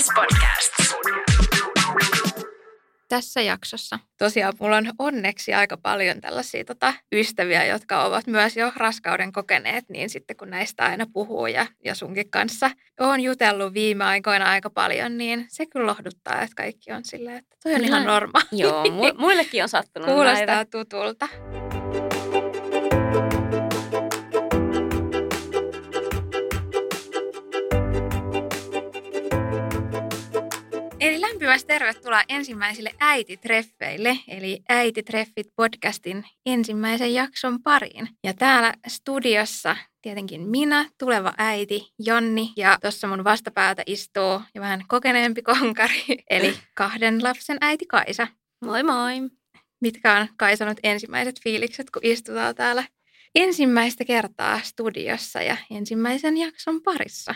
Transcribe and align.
SBS 0.00 0.08
Podcast. 0.14 0.72
Tässä 3.08 3.40
jaksossa 3.40 3.98
tosiaan 4.18 4.52
mulla 4.60 4.76
on 4.76 4.92
onneksi 4.98 5.54
aika 5.54 5.76
paljon 5.76 6.20
tällaisia 6.20 6.64
tota, 6.64 6.94
ystäviä, 7.12 7.64
jotka 7.64 8.04
ovat 8.04 8.26
myös 8.26 8.56
jo 8.56 8.72
raskauden 8.76 9.32
kokeneet, 9.32 9.84
niin 9.88 10.10
sitten 10.10 10.36
kun 10.36 10.50
näistä 10.50 10.84
aina 10.84 11.06
puhuu 11.12 11.46
ja, 11.46 11.66
ja 11.84 11.94
sunkin 11.94 12.30
kanssa 12.30 12.70
olen 13.00 13.20
jutellut 13.20 13.74
viime 13.74 14.04
aikoina 14.04 14.50
aika 14.50 14.70
paljon, 14.70 15.18
niin 15.18 15.46
se 15.48 15.66
kyllä 15.66 15.86
lohduttaa, 15.86 16.42
että 16.42 16.56
kaikki 16.56 16.92
on 16.92 17.04
silleen, 17.04 17.36
että 17.36 17.56
toi 17.62 17.74
on 17.74 17.84
ihan 17.84 18.04
normaali. 18.06 18.46
Joo, 18.52 18.84
mu- 18.84 19.18
muillekin 19.18 19.62
on 19.62 19.68
sattunut 19.68 20.08
Kuulostaa 20.08 20.46
näitä. 20.46 20.64
tutulta. 20.70 21.28
Tervetuloa 31.70 32.22
ensimmäisille 32.28 32.90
äititreffeille, 33.00 34.18
eli 34.28 34.62
Äititreffit 34.68 35.46
podcastin 35.56 36.24
ensimmäisen 36.46 37.14
jakson 37.14 37.62
pariin. 37.62 38.08
Ja 38.24 38.34
täällä 38.34 38.74
studiossa 38.88 39.76
tietenkin 40.02 40.40
minä, 40.48 40.90
tuleva 40.98 41.32
äiti 41.38 41.92
Jonni, 41.98 42.52
ja 42.56 42.78
tuossa 42.80 43.08
mun 43.08 43.24
vastapäätä 43.24 43.82
istuu 43.86 44.40
jo 44.54 44.62
vähän 44.62 44.84
kokeneempi 44.88 45.42
konkari, 45.42 46.04
eli 46.30 46.54
kahden 46.74 47.22
lapsen 47.22 47.58
äiti 47.60 47.86
Kaisa. 47.86 48.28
Moi 48.64 48.82
moi. 48.82 49.14
Mitkä 49.80 50.16
on 50.16 50.28
Kaisanut 50.36 50.78
ensimmäiset 50.82 51.40
fiilikset, 51.42 51.90
kun 51.90 52.02
istutaan 52.04 52.54
täällä 52.54 52.84
ensimmäistä 53.34 54.04
kertaa 54.04 54.60
studiossa 54.62 55.42
ja 55.42 55.56
ensimmäisen 55.70 56.36
jakson 56.36 56.82
parissa? 56.82 57.34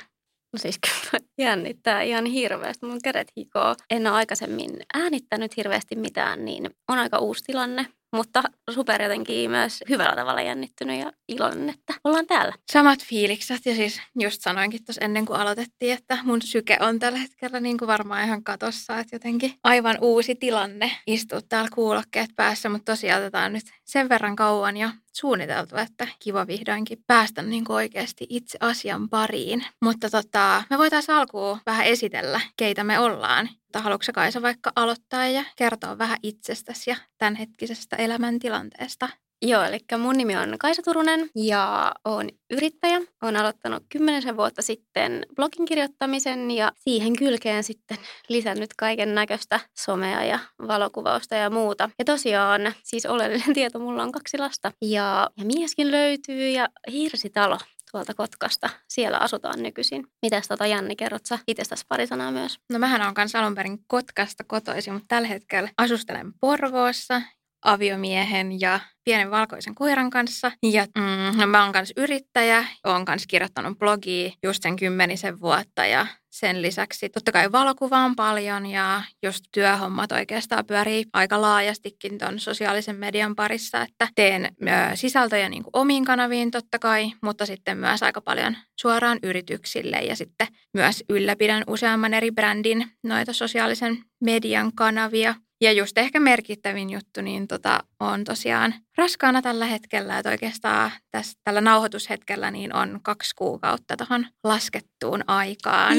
Siis 0.56 0.78
kyllä 0.78 1.24
jännittää 1.38 2.02
ihan 2.02 2.26
hirveästi. 2.26 2.86
Mun 2.86 3.02
kädet 3.04 3.32
hikoo. 3.36 3.74
En 3.90 4.06
ole 4.06 4.16
aikaisemmin 4.16 4.70
äänittänyt 4.94 5.56
hirveästi 5.56 5.96
mitään, 5.96 6.44
niin 6.44 6.70
on 6.88 6.98
aika 6.98 7.18
uusi 7.18 7.44
tilanne. 7.44 7.86
Mutta 8.16 8.42
super 8.70 9.02
jotenkin 9.02 9.50
myös 9.50 9.84
hyvällä 9.88 10.16
tavalla 10.16 10.42
jännittynyt 10.42 11.00
ja 11.00 11.12
iloinen, 11.28 11.68
että 11.68 11.94
ollaan 12.04 12.26
täällä. 12.26 12.54
Samat 12.72 13.04
fiilikset 13.04 13.66
ja 13.66 13.74
siis 13.74 14.00
just 14.20 14.42
sanoinkin 14.42 14.84
tuossa 14.84 15.04
ennen 15.04 15.26
kuin 15.26 15.40
aloitettiin, 15.40 15.92
että 15.92 16.18
mun 16.22 16.42
syke 16.42 16.78
on 16.80 16.98
tällä 16.98 17.18
hetkellä 17.18 17.60
niin 17.60 17.78
kuin 17.78 17.86
varmaan 17.86 18.24
ihan 18.24 18.44
katossa, 18.44 18.98
että 18.98 19.16
jotenkin 19.16 19.52
aivan 19.64 19.98
uusi 20.00 20.34
tilanne 20.34 20.90
istua 21.06 21.40
täällä 21.48 21.70
kuulokkeet 21.74 22.30
päässä, 22.36 22.68
mutta 22.68 22.92
tosiaan 22.92 23.22
on 23.46 23.52
nyt 23.52 23.64
sen 23.84 24.08
verran 24.08 24.36
kauan 24.36 24.76
jo 24.76 24.88
suunniteltu, 25.14 25.76
että 25.76 26.08
kiva 26.18 26.46
vihdoinkin 26.46 27.04
päästä 27.06 27.42
niin 27.42 27.64
oikeasti 27.68 28.26
itse 28.28 28.58
asian 28.60 29.08
pariin. 29.08 29.66
Mutta 29.82 30.10
tota, 30.10 30.62
me 30.70 30.78
voitaisiin 30.78 31.16
alkuun 31.16 31.58
vähän 31.66 31.86
esitellä, 31.86 32.40
keitä 32.56 32.84
me 32.84 32.98
ollaan. 32.98 33.48
Haluatko 33.74 34.12
Kaisa 34.14 34.42
vaikka 34.42 34.72
aloittaa 34.76 35.26
ja 35.26 35.44
kertoa 35.56 35.98
vähän 35.98 36.18
itsestäsi 36.22 36.90
ja 36.90 36.96
tämänhetkisestä 37.18 37.96
elämäntilanteesta? 37.96 39.08
Joo, 39.46 39.62
eli 39.62 39.78
mun 39.98 40.16
nimi 40.16 40.36
on 40.36 40.58
Kaisa 40.58 40.82
Turunen 40.82 41.30
ja 41.34 41.92
olen 42.04 42.28
yrittäjä. 42.50 43.00
Olen 43.22 43.36
aloittanut 43.36 43.82
kymmenisen 43.88 44.36
vuotta 44.36 44.62
sitten 44.62 45.26
blogin 45.36 45.64
kirjoittamisen 45.64 46.50
ja 46.50 46.72
siihen 46.76 47.16
kylkeen 47.16 47.64
sitten 47.64 47.98
lisännyt 48.28 48.70
kaiken 48.78 49.14
näköistä 49.14 49.60
somea 49.78 50.24
ja 50.24 50.38
valokuvausta 50.68 51.34
ja 51.34 51.50
muuta. 51.50 51.90
Ja 51.98 52.04
tosiaan 52.04 52.74
siis 52.82 53.06
oleellinen 53.06 53.54
tieto, 53.54 53.78
mulla 53.78 54.02
on 54.02 54.12
kaksi 54.12 54.38
lasta 54.38 54.72
ja, 54.82 55.30
ja 55.36 55.44
mieskin 55.44 55.90
löytyy 55.90 56.48
ja 56.48 56.68
hirsitalo 56.92 57.58
tuolta 57.92 58.14
Kotkasta. 58.14 58.70
Siellä 58.88 59.18
asutaan 59.18 59.62
nykyisin. 59.62 60.06
Mitäs 60.22 60.48
tota 60.48 60.66
Janni, 60.66 60.96
kerrot 60.96 61.26
sä 61.26 61.38
itsestäsi 61.48 61.84
pari 61.88 62.06
sanaa 62.06 62.30
myös? 62.30 62.58
No 62.72 62.78
mähän 62.78 63.02
on 63.02 63.14
kanssa 63.14 63.40
alun 63.40 63.54
perin 63.54 63.78
Kotkasta 63.86 64.44
kotoisin, 64.44 64.92
mutta 64.92 65.08
tällä 65.08 65.28
hetkellä 65.28 65.68
asustelen 65.78 66.32
Porvoossa 66.40 67.22
aviomiehen 67.64 68.60
ja 68.60 68.80
pienen 69.04 69.30
valkoisen 69.30 69.74
koiran 69.74 70.10
kanssa. 70.10 70.52
Ja 70.62 70.86
mm, 70.98 71.40
no 71.40 71.46
mä 71.46 71.64
oon 71.64 71.72
kanssa 71.72 71.94
yrittäjä, 71.96 72.64
oon 72.84 73.04
kanssa 73.04 73.26
kirjoittanut 73.26 73.78
blogia 73.78 74.30
just 74.42 74.62
sen 74.62 74.76
kymmenisen 74.76 75.40
vuotta 75.40 75.86
ja 75.86 76.06
sen 76.30 76.62
lisäksi 76.62 77.08
totta 77.08 77.32
kai 77.32 77.52
valokuvaan 77.52 78.16
paljon 78.16 78.66
ja 78.66 79.02
just 79.22 79.44
työhommat 79.52 80.12
oikeastaan 80.12 80.66
pyörii 80.66 81.04
aika 81.12 81.40
laajastikin 81.40 82.18
ton 82.18 82.38
sosiaalisen 82.38 82.96
median 82.96 83.34
parissa, 83.34 83.82
että 83.82 84.08
teen 84.14 84.56
sisältöjä 84.94 85.48
niin 85.48 85.62
kuin 85.62 85.70
omiin 85.72 86.04
kanaviin 86.04 86.50
totta 86.50 86.78
kai, 86.78 87.12
mutta 87.22 87.46
sitten 87.46 87.78
myös 87.78 88.02
aika 88.02 88.20
paljon 88.20 88.56
suoraan 88.80 89.18
yrityksille 89.22 89.96
ja 89.96 90.16
sitten 90.16 90.46
myös 90.74 91.04
ylläpidän 91.08 91.64
useamman 91.66 92.14
eri 92.14 92.30
brändin 92.30 92.90
noita 93.02 93.32
sosiaalisen 93.32 93.98
median 94.20 94.72
kanavia. 94.74 95.34
Ja 95.64 95.72
just 95.72 95.98
ehkä 95.98 96.20
merkittävin 96.20 96.90
juttu, 96.90 97.22
niin 97.22 97.48
tota, 97.48 97.80
on 98.00 98.24
tosiaan 98.24 98.74
raskaana 98.96 99.42
tällä 99.42 99.66
hetkellä, 99.66 100.18
että 100.18 100.30
oikeastaan 100.30 100.90
tässä, 101.10 101.38
tällä 101.44 101.60
nauhoitushetkellä 101.60 102.50
niin 102.50 102.76
on 102.76 103.00
kaksi 103.02 103.34
kuukautta 103.36 103.96
tuohon 103.96 104.26
laskettuun 104.44 105.24
aikaan. 105.26 105.98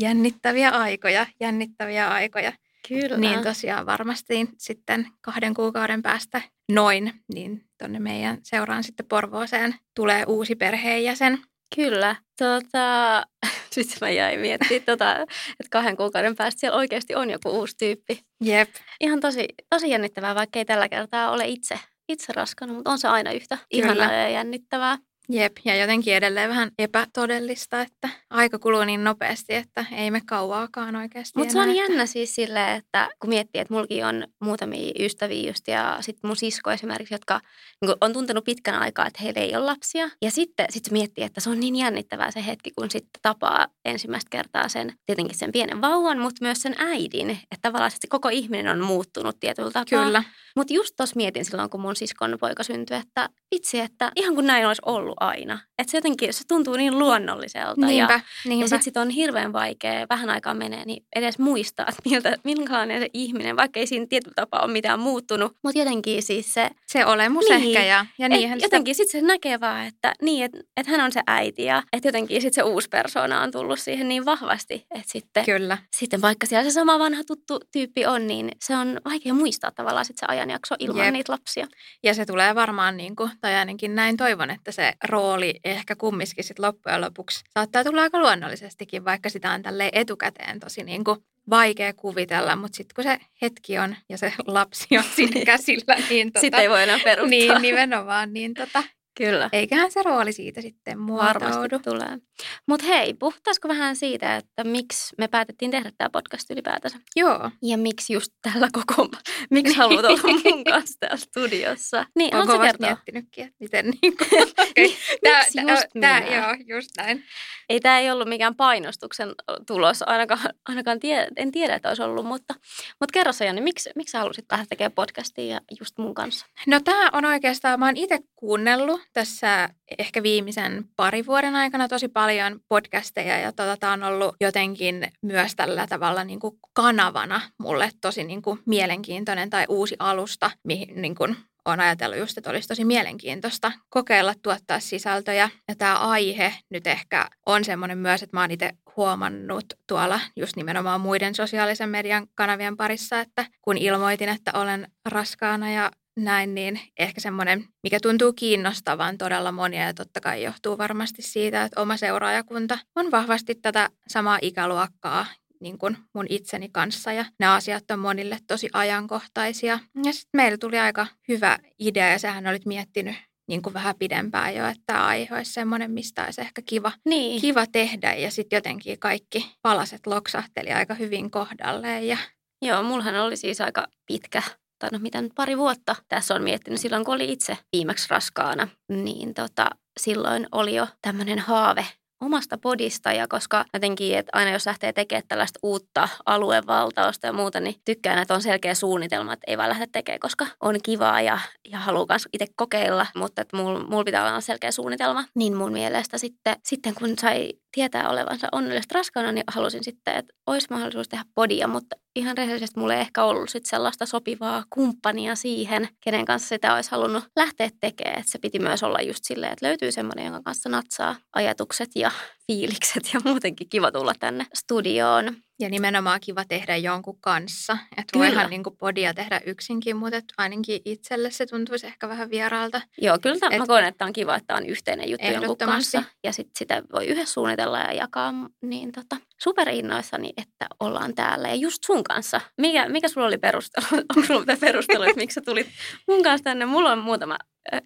Jännittäviä 0.00 0.70
aikoja, 0.70 1.26
jännittäviä 1.40 2.08
aikoja. 2.08 2.52
Kyllä. 2.88 3.16
Niin 3.16 3.42
tosiaan 3.42 3.86
varmasti 3.86 4.48
sitten 4.58 5.06
kahden 5.20 5.54
kuukauden 5.54 6.02
päästä 6.02 6.42
noin, 6.72 7.12
niin 7.34 7.64
tuonne 7.78 7.98
meidän 8.00 8.38
seuraan 8.42 8.84
sitten 8.84 9.06
Porvooseen 9.06 9.74
tulee 9.96 10.24
uusi 10.26 10.54
perheenjäsen. 10.54 11.38
Kyllä. 11.74 12.16
Tota, 12.38 13.22
sitten 13.70 13.98
mä 14.00 14.10
jäin 14.10 14.40
miettimään, 14.40 14.82
tota, 14.86 15.16
että 15.20 15.70
kahden 15.70 15.96
kuukauden 15.96 16.36
päästä 16.36 16.60
siellä 16.60 16.78
oikeasti 16.78 17.14
on 17.14 17.30
joku 17.30 17.48
uusi 17.50 17.76
tyyppi. 17.76 18.20
Jep. 18.44 18.68
Ihan 19.00 19.20
tosi, 19.20 19.48
tosi 19.70 19.90
jännittävää, 19.90 20.34
vaikka 20.34 20.58
ei 20.58 20.64
tällä 20.64 20.88
kertaa 20.88 21.30
ole 21.30 21.44
itse, 21.46 21.78
itse 22.08 22.32
raskana, 22.32 22.72
mutta 22.72 22.90
on 22.90 22.98
se 22.98 23.08
aina 23.08 23.32
yhtä 23.32 23.56
Kyllä. 23.56 23.92
ihanaa 23.92 24.12
ja 24.12 24.28
jännittävää. 24.28 24.98
Jep, 25.28 25.52
ja 25.64 25.76
jotenkin 25.76 26.14
edelleen 26.14 26.50
vähän 26.50 26.70
epätodellista, 26.78 27.80
että 27.80 28.08
aika 28.30 28.58
kuluu 28.58 28.84
niin 28.84 29.04
nopeasti, 29.04 29.54
että 29.54 29.84
ei 29.92 30.10
me 30.10 30.20
kauaakaan 30.26 30.96
oikeasti 30.96 31.38
Mutta 31.38 31.52
se 31.52 31.60
on 31.60 31.76
jännä 31.76 32.06
siis 32.06 32.34
silleen, 32.34 32.76
että 32.76 33.08
kun 33.20 33.30
miettii, 33.30 33.60
että 33.60 33.74
mullakin 33.74 34.06
on 34.06 34.26
muutamia 34.40 34.92
ystäviä 34.98 35.50
just 35.50 35.68
ja 35.68 35.98
sitten 36.00 36.28
mun 36.28 36.36
sisko 36.36 36.70
esimerkiksi, 36.70 37.14
jotka 37.14 37.40
niin 37.80 37.96
on 38.00 38.12
tuntenut 38.12 38.44
pitkän 38.44 38.74
aikaa, 38.74 39.06
että 39.06 39.22
heillä 39.22 39.40
ei 39.40 39.56
ole 39.56 39.64
lapsia. 39.64 40.10
Ja 40.22 40.30
sitten 40.30 40.66
sit 40.70 40.90
miettii, 40.90 41.24
että 41.24 41.40
se 41.40 41.50
on 41.50 41.60
niin 41.60 41.76
jännittävää 41.76 42.30
se 42.30 42.46
hetki, 42.46 42.70
kun 42.78 42.90
sitten 42.90 43.20
tapaa 43.22 43.66
ensimmäistä 43.84 44.30
kertaa 44.30 44.68
sen, 44.68 44.92
tietenkin 45.06 45.38
sen 45.38 45.52
pienen 45.52 45.80
vauvan, 45.80 46.18
mutta 46.18 46.44
myös 46.44 46.62
sen 46.62 46.74
äidin. 46.78 47.30
Että 47.30 47.58
tavallaan 47.62 47.90
se 47.90 47.98
koko 48.08 48.28
ihminen 48.28 48.68
on 48.68 48.80
muuttunut 48.80 49.40
tietyllä 49.40 49.70
tapaa. 49.70 50.04
Kyllä, 50.04 50.24
Mutta 50.56 50.74
just 50.74 50.94
tuossa 50.96 51.16
mietin 51.16 51.44
silloin, 51.44 51.70
kun 51.70 51.80
mun 51.80 51.96
siskon 51.96 52.36
poika 52.40 52.62
syntyi, 52.62 52.96
että 52.96 53.28
vitsi, 53.54 53.78
että 53.78 54.12
ihan 54.16 54.34
kuin 54.34 54.46
näin 54.46 54.66
olisi 54.66 54.82
ollut 54.86 55.11
aina. 55.20 55.58
Että 55.78 55.90
se 55.90 55.96
jotenkin, 55.98 56.34
se 56.34 56.44
tuntuu 56.48 56.74
niin 56.76 56.98
luonnolliselta. 56.98 57.80
Ja, 57.80 57.86
niinpä, 57.86 58.12
ja 58.12 58.20
niinpä. 58.44 58.66
sitten 58.66 58.82
sit 58.82 58.96
on 58.96 59.10
hirveän 59.10 59.52
vaikea, 59.52 60.06
vähän 60.10 60.30
aikaa 60.30 60.54
menee, 60.54 60.84
niin 60.84 61.04
edes 61.16 61.38
muistaa, 61.38 61.86
että 61.88 62.02
miltä, 62.10 62.36
minkälainen 62.44 63.00
se 63.00 63.08
ihminen, 63.14 63.56
vaikka 63.56 63.80
ei 63.80 63.86
siinä 63.86 64.06
tietyllä 64.06 64.34
tapaa 64.36 64.62
ole 64.62 64.72
mitään 64.72 65.00
muuttunut. 65.00 65.56
Mutta 65.62 65.78
jotenkin 65.78 66.22
siis 66.22 66.54
se, 66.54 66.70
se 66.86 67.06
olemus 67.06 67.44
Niin. 67.48 67.62
ehkä 67.62 67.84
ja, 67.84 68.06
ja 68.18 68.26
et 68.26 68.32
niinhän 68.32 68.58
sitä 68.58 68.66
jotenkin 68.66 68.94
sitten 68.94 69.20
se 69.20 69.26
näkee 69.26 69.60
vaan, 69.60 69.86
että 69.86 70.12
niin, 70.22 70.44
että 70.44 70.58
et 70.76 70.86
hän 70.86 71.00
on 71.00 71.12
se 71.12 71.20
äiti 71.26 71.64
ja 71.64 71.82
että 71.92 72.08
jotenkin 72.08 72.42
sitten 72.42 72.64
se 72.64 72.70
uusi 72.70 72.88
persoona 72.88 73.40
on 73.42 73.50
tullut 73.50 73.78
siihen 73.80 74.08
niin 74.08 74.24
vahvasti, 74.24 74.86
että 74.90 75.12
sitten, 75.12 75.44
Kyllä, 75.44 75.78
sitten 75.96 76.22
vaikka 76.22 76.46
siellä 76.46 76.64
se 76.70 76.74
sama 76.74 76.98
vanha 76.98 77.24
tuttu 77.24 77.60
tyyppi 77.72 78.06
on, 78.06 78.26
niin 78.26 78.50
se 78.60 78.76
on 78.76 79.00
vaikea 79.04 79.34
muistaa 79.34 79.70
tavallaan 79.70 80.04
sit 80.04 80.18
se 80.18 80.26
ajanjakso 80.28 80.74
ilman 80.78 81.04
Jep. 81.04 81.12
niitä 81.12 81.32
lapsia. 81.32 81.66
ja 82.02 82.14
se 82.14 82.26
tulee 82.26 82.54
varmaan, 82.54 82.96
niin 82.96 83.16
kuin, 83.16 83.30
tai 83.40 83.54
ainakin 83.54 83.94
näin 83.94 84.16
toivon, 84.16 84.50
että 84.50 84.72
se 84.72 84.92
rooli 85.08 85.54
ehkä 85.64 85.96
kumminkin 85.96 86.44
sit 86.44 86.58
loppujen 86.58 87.00
lopuksi 87.00 87.44
saattaa 87.54 87.84
tulla 87.84 88.02
aika 88.02 88.18
luonnollisestikin, 88.18 89.04
vaikka 89.04 89.28
sitä 89.28 89.50
on 89.52 89.62
tälleen 89.62 89.90
etukäteen 89.92 90.60
tosi 90.60 90.84
niin 90.84 91.04
kuin 91.04 91.18
vaikea 91.50 91.92
kuvitella, 91.92 92.56
mutta 92.56 92.76
sitten 92.76 92.94
kun 92.94 93.04
se 93.04 93.18
hetki 93.42 93.78
on 93.78 93.96
ja 94.08 94.18
se 94.18 94.32
lapsi 94.46 94.98
on 94.98 95.04
siinä 95.16 95.44
käsillä, 95.52 95.96
niin, 96.10 96.32
tota, 96.32 96.40
Sitten 96.40 96.60
ei 96.60 96.70
voi 96.70 96.82
enää 96.82 96.98
peruuttaa. 97.04 97.30
niin 97.30 97.62
nimenomaan, 97.62 98.32
niin 98.32 98.54
tota, 98.54 98.82
Kyllä. 99.14 99.48
eiköhän 99.52 99.90
se 99.90 100.02
rooli 100.02 100.32
siitä 100.32 100.60
sitten 100.60 100.98
muotoudu. 100.98 101.40
Varmasti 101.40 101.78
tulee. 101.84 102.18
Mutta 102.66 102.86
hei, 102.86 103.14
puhutaanko 103.14 103.68
vähän 103.68 103.96
siitä, 103.96 104.36
että 104.36 104.64
miksi 104.64 105.14
me 105.18 105.28
päätettiin 105.28 105.70
tehdä 105.70 105.92
tämä 105.98 106.10
podcast 106.10 106.50
ylipäätänsä? 106.50 106.98
Joo, 107.16 107.50
Ja 107.62 107.78
miksi 107.78 108.12
just 108.12 108.32
tällä 108.42 108.68
koko, 108.72 109.08
miksi 109.50 109.74
haluat 109.76 110.04
olla 110.04 110.20
mun 110.44 110.64
kanssa 110.72 110.96
täällä 111.00 111.16
studiossa? 111.16 112.06
Niin, 112.16 112.34
Onko 112.36 112.52
vasta 112.52 112.66
kertoa? 112.66 112.88
miettinytkin, 112.88 113.44
että 113.44 113.56
miten 113.60 113.84
niin 114.02 114.16
kuin, 114.16 114.42
okay. 114.42 114.88
tää, 115.24 115.38
Miksi 115.40 115.54
tää, 115.54 115.74
just 115.74 115.86
tää, 116.00 116.20
minä? 116.20 116.36
joo, 116.36 116.56
just 116.66 116.90
näin. 116.96 117.24
Ei 117.68 117.80
tämä 117.80 117.98
ei 117.98 118.10
ollut 118.10 118.28
mikään 118.28 118.54
painostuksen 118.54 119.28
tulos, 119.66 120.02
ainakaan, 120.02 120.40
ainakaan 120.68 121.00
tie, 121.00 121.28
en 121.36 121.52
tiedä, 121.52 121.74
että 121.74 121.88
olisi 121.88 122.02
ollut, 122.02 122.26
mutta, 122.26 122.54
mutta 123.00 123.12
kerro 123.12 123.32
sä 123.32 123.44
Janni, 123.44 123.60
miksi, 123.60 123.90
miksi 123.96 124.12
sä 124.12 124.18
halusit 124.18 124.44
lähteä 124.50 124.66
tekemään 124.68 124.92
podcastia 124.92 125.44
ja 125.54 125.60
just 125.80 125.98
mun 125.98 126.14
kanssa? 126.14 126.46
No 126.66 126.80
tämä 126.80 127.10
on 127.12 127.24
oikeastaan, 127.24 127.80
mä 127.80 127.86
oon 127.86 127.96
itse 127.96 128.18
kuunnellut 128.36 129.01
tässä 129.12 129.68
ehkä 129.98 130.22
viimeisen 130.22 130.84
pari 130.96 131.26
vuoden 131.26 131.56
aikana 131.56 131.88
tosi 131.88 132.08
paljon 132.08 132.60
podcasteja 132.68 133.38
ja 133.38 133.52
tota, 133.52 133.76
tämä 133.76 133.92
on 133.92 134.02
ollut 134.02 134.36
jotenkin 134.40 135.12
myös 135.22 135.56
tällä 135.56 135.86
tavalla 135.86 136.24
niin 136.24 136.40
kuin 136.40 136.58
kanavana 136.72 137.40
mulle 137.58 137.90
tosi 138.00 138.24
niin 138.24 138.42
kuin 138.42 138.58
mielenkiintoinen 138.66 139.50
tai 139.50 139.64
uusi 139.68 139.96
alusta, 139.98 140.50
mihin 140.64 141.02
niin 141.02 141.14
kuin 141.14 141.36
olen 141.64 141.80
ajatellut 141.80 142.18
just, 142.18 142.38
että 142.38 142.50
olisi 142.50 142.68
tosi 142.68 142.84
mielenkiintoista 142.84 143.72
kokeilla 143.88 144.34
tuottaa 144.42 144.80
sisältöjä. 144.80 145.50
Ja 145.68 145.74
tämä 145.74 145.98
aihe 145.98 146.54
nyt 146.70 146.86
ehkä 146.86 147.28
on 147.46 147.64
semmoinen 147.64 147.98
myös, 147.98 148.22
että 148.22 148.36
mä 148.36 148.40
oon 148.40 148.50
itse 148.50 148.70
huomannut 148.96 149.64
tuolla 149.86 150.20
just 150.36 150.56
nimenomaan 150.56 151.00
muiden 151.00 151.34
sosiaalisen 151.34 151.88
median 151.88 152.26
kanavien 152.34 152.76
parissa, 152.76 153.20
että 153.20 153.46
kun 153.62 153.78
ilmoitin, 153.78 154.28
että 154.28 154.50
olen 154.54 154.88
raskaana 155.08 155.70
ja 155.70 155.90
näin, 156.16 156.54
niin 156.54 156.80
ehkä 156.98 157.20
semmoinen, 157.20 157.64
mikä 157.82 157.98
tuntuu 158.02 158.32
kiinnostavan 158.32 159.18
todella 159.18 159.52
monia 159.52 159.86
ja 159.86 159.94
totta 159.94 160.20
kai 160.20 160.42
johtuu 160.42 160.78
varmasti 160.78 161.22
siitä, 161.22 161.64
että 161.64 161.80
oma 161.80 161.96
seuraajakunta 161.96 162.78
on 162.96 163.10
vahvasti 163.10 163.54
tätä 163.54 163.90
samaa 164.08 164.38
ikäluokkaa 164.42 165.26
niin 165.60 165.78
kuin 165.78 165.96
mun 166.14 166.26
itseni 166.28 166.68
kanssa 166.72 167.12
ja 167.12 167.24
nämä 167.38 167.54
asiat 167.54 167.90
on 167.90 167.98
monille 167.98 168.38
tosi 168.46 168.68
ajankohtaisia. 168.72 169.78
Ja 170.04 170.12
sitten 170.12 170.30
meillä 170.36 170.58
tuli 170.58 170.78
aika 170.78 171.06
hyvä 171.28 171.58
idea 171.78 172.08
ja 172.08 172.18
sehän 172.18 172.46
olit 172.46 172.66
miettinyt 172.66 173.16
niin 173.48 173.62
kuin 173.62 173.74
vähän 173.74 173.94
pidempään 173.98 174.54
jo, 174.54 174.66
että 174.66 174.82
tämä 174.86 175.06
aihe 175.06 175.34
olisi 175.34 175.52
semmoinen, 175.52 175.90
mistä 175.90 176.24
olisi 176.24 176.40
ehkä 176.40 176.62
kiva, 176.66 176.92
niin. 177.04 177.40
kiva 177.40 177.66
tehdä. 177.66 178.14
Ja 178.14 178.30
sitten 178.30 178.56
jotenkin 178.56 178.98
kaikki 178.98 179.54
palaset 179.62 180.06
loksahteli 180.06 180.72
aika 180.72 180.94
hyvin 180.94 181.30
kohdalleen. 181.30 182.08
Ja... 182.08 182.18
Joo, 182.64 182.82
mullahan 182.82 183.16
oli 183.16 183.36
siis 183.36 183.60
aika 183.60 183.86
pitkä 184.06 184.42
tai 184.82 184.90
no 184.92 184.98
mitä 184.98 185.22
nyt 185.22 185.32
pari 185.34 185.58
vuotta 185.58 185.96
tässä 186.08 186.34
on 186.34 186.42
miettinyt 186.42 186.80
silloin, 186.80 187.04
kun 187.04 187.14
oli 187.14 187.32
itse 187.32 187.58
viimeksi 187.72 188.06
raskaana, 188.10 188.68
niin 188.88 189.34
tota, 189.34 189.70
silloin 190.00 190.46
oli 190.52 190.74
jo 190.74 190.86
tämmöinen 191.02 191.38
haave 191.38 191.86
omasta 192.22 192.58
podista. 192.58 193.12
Ja 193.12 193.28
koska 193.28 193.64
jotenkin, 193.74 194.18
että 194.18 194.30
aina 194.32 194.50
jos 194.50 194.66
lähtee 194.66 194.92
tekemään 194.92 195.22
tällaista 195.28 195.58
uutta 195.62 196.08
aluevaltausta 196.26 197.26
ja 197.26 197.32
muuta, 197.32 197.60
niin 197.60 197.74
tykkään, 197.84 198.18
että 198.18 198.34
on 198.34 198.42
selkeä 198.42 198.74
suunnitelma, 198.74 199.32
että 199.32 199.44
ei 199.50 199.58
vaan 199.58 199.68
lähde 199.68 199.86
tekemään, 199.92 200.20
koska 200.20 200.46
on 200.60 200.76
kivaa 200.82 201.20
ja, 201.20 201.38
ja 201.68 201.78
haluaa 201.78 202.06
myös 202.08 202.28
itse 202.32 202.46
kokeilla, 202.56 203.06
mutta 203.16 203.42
että 203.42 203.56
mulla 203.56 203.84
mul 203.84 204.04
pitää 204.04 204.28
olla 204.28 204.40
selkeä 204.40 204.70
suunnitelma. 204.70 205.24
Niin 205.34 205.56
mun 205.56 205.72
mielestä 205.72 206.18
sitten, 206.18 206.56
sitten 206.64 206.94
kun 206.94 207.18
sai 207.18 207.52
tietää 207.72 208.08
olevansa 208.08 208.48
onnellisesti 208.52 208.94
raskaana, 208.94 209.32
niin 209.32 209.44
halusin 209.48 209.84
sitten, 209.84 210.16
että 210.16 210.34
olisi 210.46 210.66
mahdollisuus 210.70 211.08
tehdä 211.08 211.24
podia, 211.34 211.68
mutta 211.68 211.96
ihan 212.16 212.36
rehellisesti 212.36 212.80
mulle 212.80 212.94
ei 212.94 213.00
ehkä 213.00 213.24
ollut 213.24 213.50
sit 213.50 213.66
sellaista 213.66 214.06
sopivaa 214.06 214.64
kumppania 214.70 215.34
siihen, 215.34 215.88
kenen 216.00 216.24
kanssa 216.24 216.48
sitä 216.48 216.74
olisi 216.74 216.90
halunnut 216.90 217.24
lähteä 217.36 217.70
tekemään. 217.80 218.18
Että 218.18 218.32
se 218.32 218.38
piti 218.38 218.58
myös 218.58 218.82
olla 218.82 219.00
just 219.00 219.24
silleen, 219.24 219.52
että 219.52 219.66
löytyy 219.66 219.92
semmoinen, 219.92 220.24
jonka 220.24 220.42
kanssa 220.42 220.68
natsaa 220.68 221.16
ajatukset 221.32 221.90
ja 221.94 222.10
fiilikset 222.46 223.10
ja 223.14 223.20
muutenkin 223.24 223.68
kiva 223.68 223.92
tulla 223.92 224.12
tänne 224.20 224.46
studioon. 224.54 225.36
Ja 225.60 225.68
nimenomaan 225.68 226.20
kiva 226.20 226.44
tehdä 226.44 226.76
jonkun 226.76 227.20
kanssa. 227.20 227.78
Että 227.96 228.18
voihan 228.18 228.50
niin 228.50 228.62
kuin 228.62 228.76
podia 228.76 229.14
tehdä 229.14 229.40
yksinkin, 229.46 229.96
mutta 229.96 230.34
ainakin 230.38 230.80
itselle 230.84 231.30
se 231.30 231.46
tuntuisi 231.46 231.86
ehkä 231.86 232.08
vähän 232.08 232.30
vieraalta. 232.30 232.80
Joo, 232.98 233.18
kyllä 233.22 233.38
tämän, 233.38 233.52
Et, 233.52 233.58
mä 233.58 233.66
koen, 233.66 233.84
että 233.84 234.04
on 234.04 234.12
kiva, 234.12 234.36
että 234.36 234.54
on 234.54 234.66
yhteinen 234.66 235.10
juttu 235.10 235.26
jonkun 235.26 235.56
kanssa. 235.56 236.02
Ja 236.24 236.32
sitten 236.32 236.52
sitä 236.58 236.82
voi 236.92 237.06
yhdessä 237.06 237.32
suunnitella 237.32 237.78
ja 237.78 237.92
jakaa. 237.92 238.34
Niin 238.62 238.92
tota, 238.92 239.16
superinnoissani, 239.42 240.32
että 240.36 240.66
ollaan 240.80 241.14
täällä. 241.14 241.48
Ja 241.48 241.54
just 241.54 241.84
sun 241.86 242.04
kanssa. 242.04 242.40
Mikä, 242.60 242.88
mikä 242.88 243.08
sulla 243.08 243.26
oli 243.26 243.38
perustelu? 243.38 243.86
Onko 243.92 244.26
sulla 244.26 244.56
perustelu, 244.60 245.02
että 245.02 245.16
miksi 245.16 245.34
sä 245.34 245.40
tulit 245.40 245.66
mun 246.08 246.22
kanssa 246.22 246.44
tänne? 246.44 246.66
Mulla 246.66 246.92
on 246.92 246.98
muutama 246.98 247.38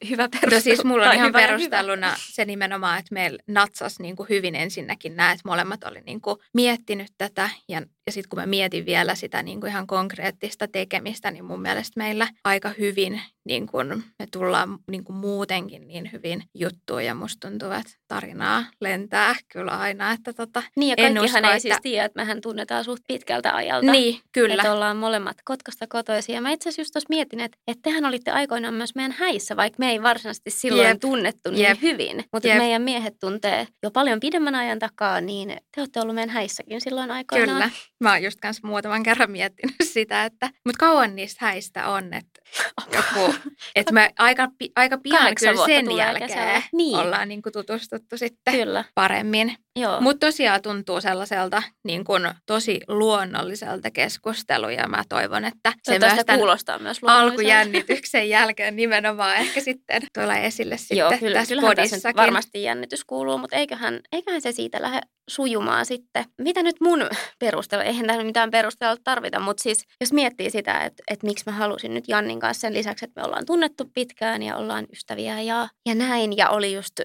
hyvä 0.08 0.28
perustelu. 0.28 0.54
No 0.54 0.60
siis 0.60 0.84
mulla 0.84 1.08
on 1.08 1.14
ihan 1.14 1.32
perusteluna 1.32 2.14
se 2.18 2.44
nimenomaan, 2.44 2.98
että 2.98 3.14
meillä 3.14 3.38
natsas 3.46 4.00
niin 4.00 4.16
kuin 4.16 4.28
hyvin 4.28 4.54
ensinnäkin 4.54 5.16
nämä, 5.16 5.32
että 5.32 5.48
molemmat 5.48 5.84
oli 5.84 6.00
niin 6.00 6.20
kuin 6.20 6.36
miettinyt 6.54 7.12
tätä 7.18 7.50
ja, 7.68 7.82
ja 8.06 8.12
sitten 8.12 8.28
kun 8.30 8.38
mä 8.38 8.46
mietin 8.46 8.86
vielä 8.86 9.14
sitä 9.14 9.42
niin 9.42 9.60
kuin 9.60 9.70
ihan 9.70 9.86
konkreettista 9.86 10.68
tekemistä, 10.68 11.30
niin 11.30 11.44
mun 11.44 11.62
mielestä 11.62 12.00
meillä 12.00 12.28
aika 12.44 12.70
hyvin 12.78 13.20
niin 13.46 13.66
kuin 13.66 13.88
me 14.18 14.26
tullaan 14.32 14.78
niin 14.90 15.04
kuin 15.04 15.16
muutenkin 15.16 15.88
niin 15.88 16.10
hyvin 16.12 16.42
juttuun 16.54 17.04
ja 17.04 17.14
musta 17.14 17.48
tuntuu, 17.48 17.70
että 17.70 17.92
tarinaa 18.08 18.64
lentää 18.80 19.34
kyllä 19.52 19.70
aina. 19.70 20.12
Että 20.12 20.32
tota, 20.32 20.62
niin 20.76 20.88
ja 20.88 20.96
kaikkihan 20.96 21.24
usko, 21.24 21.38
ei 21.38 21.44
että... 21.44 21.58
siis 21.58 21.76
tiedä, 21.82 22.04
että 22.04 22.20
mehän 22.20 22.40
tunnetaan 22.40 22.84
suht 22.84 23.02
pitkältä 23.08 23.54
ajalta. 23.54 23.92
Niin, 23.92 24.20
kyllä. 24.32 24.54
Että 24.54 24.72
ollaan 24.72 24.96
molemmat 24.96 25.36
Kotkasta 25.44 25.86
kotoisia. 25.86 26.34
Ja 26.34 26.40
mä 26.40 26.50
itse 26.50 26.68
asiassa 26.68 26.80
just 26.80 26.92
tuossa 26.92 27.06
mietin, 27.08 27.40
että, 27.40 27.58
että 27.66 27.82
tehän 27.82 28.04
olitte 28.04 28.30
aikoinaan 28.30 28.74
myös 28.74 28.94
meidän 28.94 29.12
häissä, 29.12 29.56
vaikka 29.56 29.76
me 29.78 29.90
ei 29.90 30.02
varsinaisesti 30.02 30.50
silloin 30.50 30.88
Jep. 30.88 31.00
tunnettu 31.00 31.50
niin 31.50 31.62
Jep. 31.62 31.82
hyvin. 31.82 32.24
Mutta 32.32 32.48
meidän 32.48 32.82
miehet 32.82 33.14
tuntee 33.20 33.68
jo 33.82 33.90
paljon 33.90 34.20
pidemmän 34.20 34.54
ajan 34.54 34.78
takaa, 34.78 35.20
niin 35.20 35.48
te 35.48 35.80
olette 35.80 36.00
ollut 36.00 36.14
meidän 36.14 36.30
häissäkin 36.30 36.80
silloin 36.80 37.10
aikoinaan. 37.10 37.62
Kyllä. 37.62 37.70
Mä 38.00 38.12
oon 38.12 38.22
just 38.22 38.40
kanssa 38.40 38.66
muutaman 38.66 39.02
kerran 39.02 39.30
miettinyt 39.30 39.76
sitä, 39.94 40.24
että 40.24 40.50
mutta 40.66 40.86
kauan 40.86 41.16
niistä 41.16 41.44
häistä 41.44 41.88
on, 41.88 42.14
että 42.14 42.40
joku, 42.96 43.34
että 43.76 43.92
me 43.92 44.12
aika, 44.18 44.48
aika 44.76 44.98
pian 44.98 45.34
kyllä 45.34 45.66
sen 45.66 45.96
jälkeen 45.96 46.62
niin. 46.72 46.96
ollaan 46.96 47.28
niin 47.28 47.42
kuin 47.42 47.52
tutustuttu 47.52 48.18
sitten 48.18 48.54
kyllä. 48.54 48.84
paremmin. 48.94 49.56
Mutta 50.00 50.26
tosiaan 50.26 50.62
tuntuu 50.62 51.00
sellaiselta 51.00 51.62
niin 51.84 52.04
kuin 52.04 52.28
tosi 52.46 52.80
luonnolliselta 52.88 53.90
keskustelu 53.90 54.68
ja 54.68 54.88
mä 54.88 55.02
toivon, 55.08 55.44
että 55.44 55.72
se 55.82 55.98
myös 55.98 56.12
kuulostaa 56.34 56.78
myös 56.78 57.00
alkujännityksen 57.02 58.28
jälkeen 58.28 58.76
nimenomaan 58.76 59.36
ehkä 59.36 59.60
sitten 59.60 60.02
tulee 60.14 60.46
esille 60.46 60.76
sitten 60.76 60.98
Joo, 60.98 61.12
kyllä, 61.20 61.38
tässä 61.38 61.54
podissakin. 61.60 62.16
varmasti 62.16 62.62
jännitys 62.62 63.04
kuuluu, 63.04 63.38
mutta 63.38 63.56
eiköhän, 63.56 64.00
eiköhän 64.12 64.40
se 64.40 64.52
siitä 64.52 64.82
lähde 64.82 65.00
sujumaan 65.28 65.86
sitten. 65.86 66.24
Mitä 66.38 66.62
nyt 66.62 66.76
mun 66.80 66.98
perustelu, 67.38 67.82
eihän 67.82 68.06
tähän 68.06 68.26
mitään 68.26 68.50
perustelua 68.50 68.96
tarvita, 69.04 69.40
mutta 69.40 69.62
siis 69.62 69.84
jos 70.00 70.12
miettii 70.12 70.50
sitä, 70.50 70.84
että, 70.84 71.02
että 71.10 71.26
miksi 71.26 71.44
mä 71.46 71.52
halusin 71.52 71.94
nyt 71.94 72.08
Jannin 72.08 72.40
kanssa 72.40 72.60
sen 72.60 72.74
lisäksi, 72.74 73.04
että 73.04 73.20
me 73.20 73.26
ollaan 73.26 73.46
tunnettu 73.46 73.90
pitkään 73.94 74.42
ja 74.42 74.56
ollaan 74.56 74.86
ystäviä 74.92 75.40
ja, 75.40 75.68
ja 75.86 75.94
näin, 75.94 76.36
ja 76.36 76.50
oli 76.50 76.74
just 76.74 77.00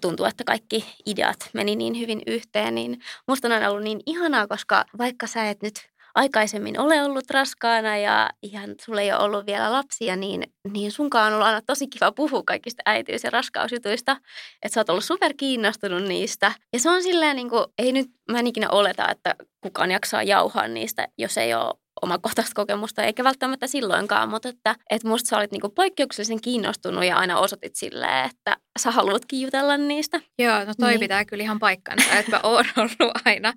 tuntuu, 0.00 0.26
että 0.26 0.44
kaikki 0.44 0.84
ideat 1.06 1.50
meni 1.52 1.76
niin 1.76 1.98
hyvin 1.98 2.22
yhteen, 2.26 2.74
niin 2.74 2.98
musta 3.28 3.48
on 3.48 3.52
aina 3.52 3.70
ollut 3.70 3.84
niin 3.84 4.00
ihanaa, 4.06 4.46
koska 4.46 4.84
vaikka 4.98 5.26
sä 5.26 5.50
et 5.50 5.62
nyt 5.62 5.74
aikaisemmin 6.16 6.80
ole 6.80 7.02
ollut 7.02 7.30
raskaana 7.30 7.96
ja 7.96 8.30
ihan 8.42 8.74
sulle 8.80 9.02
ei 9.02 9.12
ole 9.12 9.22
ollut 9.22 9.46
vielä 9.46 9.72
lapsia, 9.72 10.16
niin, 10.16 10.42
niin 10.72 10.92
sunkaan 10.92 11.26
on 11.26 11.32
ollut 11.32 11.46
aina 11.46 11.60
tosi 11.66 11.86
kiva 11.86 12.12
puhua 12.12 12.42
kaikista 12.46 12.82
äitiys- 12.86 13.24
ja 13.24 13.30
raskausjutuista. 13.30 14.16
Että 14.62 14.74
sä 14.74 14.80
oot 14.80 14.90
ollut 14.90 15.04
super 15.04 15.34
kiinnostunut 15.36 16.02
niistä. 16.02 16.52
Ja 16.72 16.80
se 16.80 16.90
on 16.90 17.02
silleen 17.02 17.36
niin 17.36 17.50
kuin, 17.50 17.64
ei 17.78 17.92
nyt, 17.92 18.06
mä 18.30 18.38
en 18.38 18.46
ikinä 18.46 18.70
oleta, 18.70 19.08
että 19.10 19.34
kukaan 19.60 19.90
jaksaa 19.90 20.22
jauhaa 20.22 20.68
niistä, 20.68 21.08
jos 21.18 21.38
ei 21.38 21.54
ole 21.54 21.74
omakohtaista 22.02 22.54
kokemusta, 22.54 23.02
eikä 23.02 23.24
välttämättä 23.24 23.66
silloinkaan, 23.66 24.28
mutta 24.28 24.48
että, 24.48 24.74
että 24.90 25.08
musta 25.08 25.28
sä 25.28 25.38
olit 25.38 25.52
niinku 25.52 25.68
poikkeuksellisen 25.68 26.40
kiinnostunut 26.40 27.04
ja 27.04 27.16
aina 27.16 27.38
osoitit 27.38 27.76
silleen, 27.76 28.30
että 28.30 28.56
sä 28.78 28.90
haluatkin 28.90 29.40
jutella 29.40 29.76
niistä. 29.76 30.20
Joo, 30.38 30.64
no 30.64 30.74
toi 30.80 30.90
niin. 30.90 31.00
pitää 31.00 31.24
kyllä 31.24 31.42
ihan 31.42 31.58
paikkansa, 31.58 32.14
että 32.14 32.30
mä 32.30 32.40
oon 32.42 32.64
ollut 32.76 33.10
aina 33.24 33.52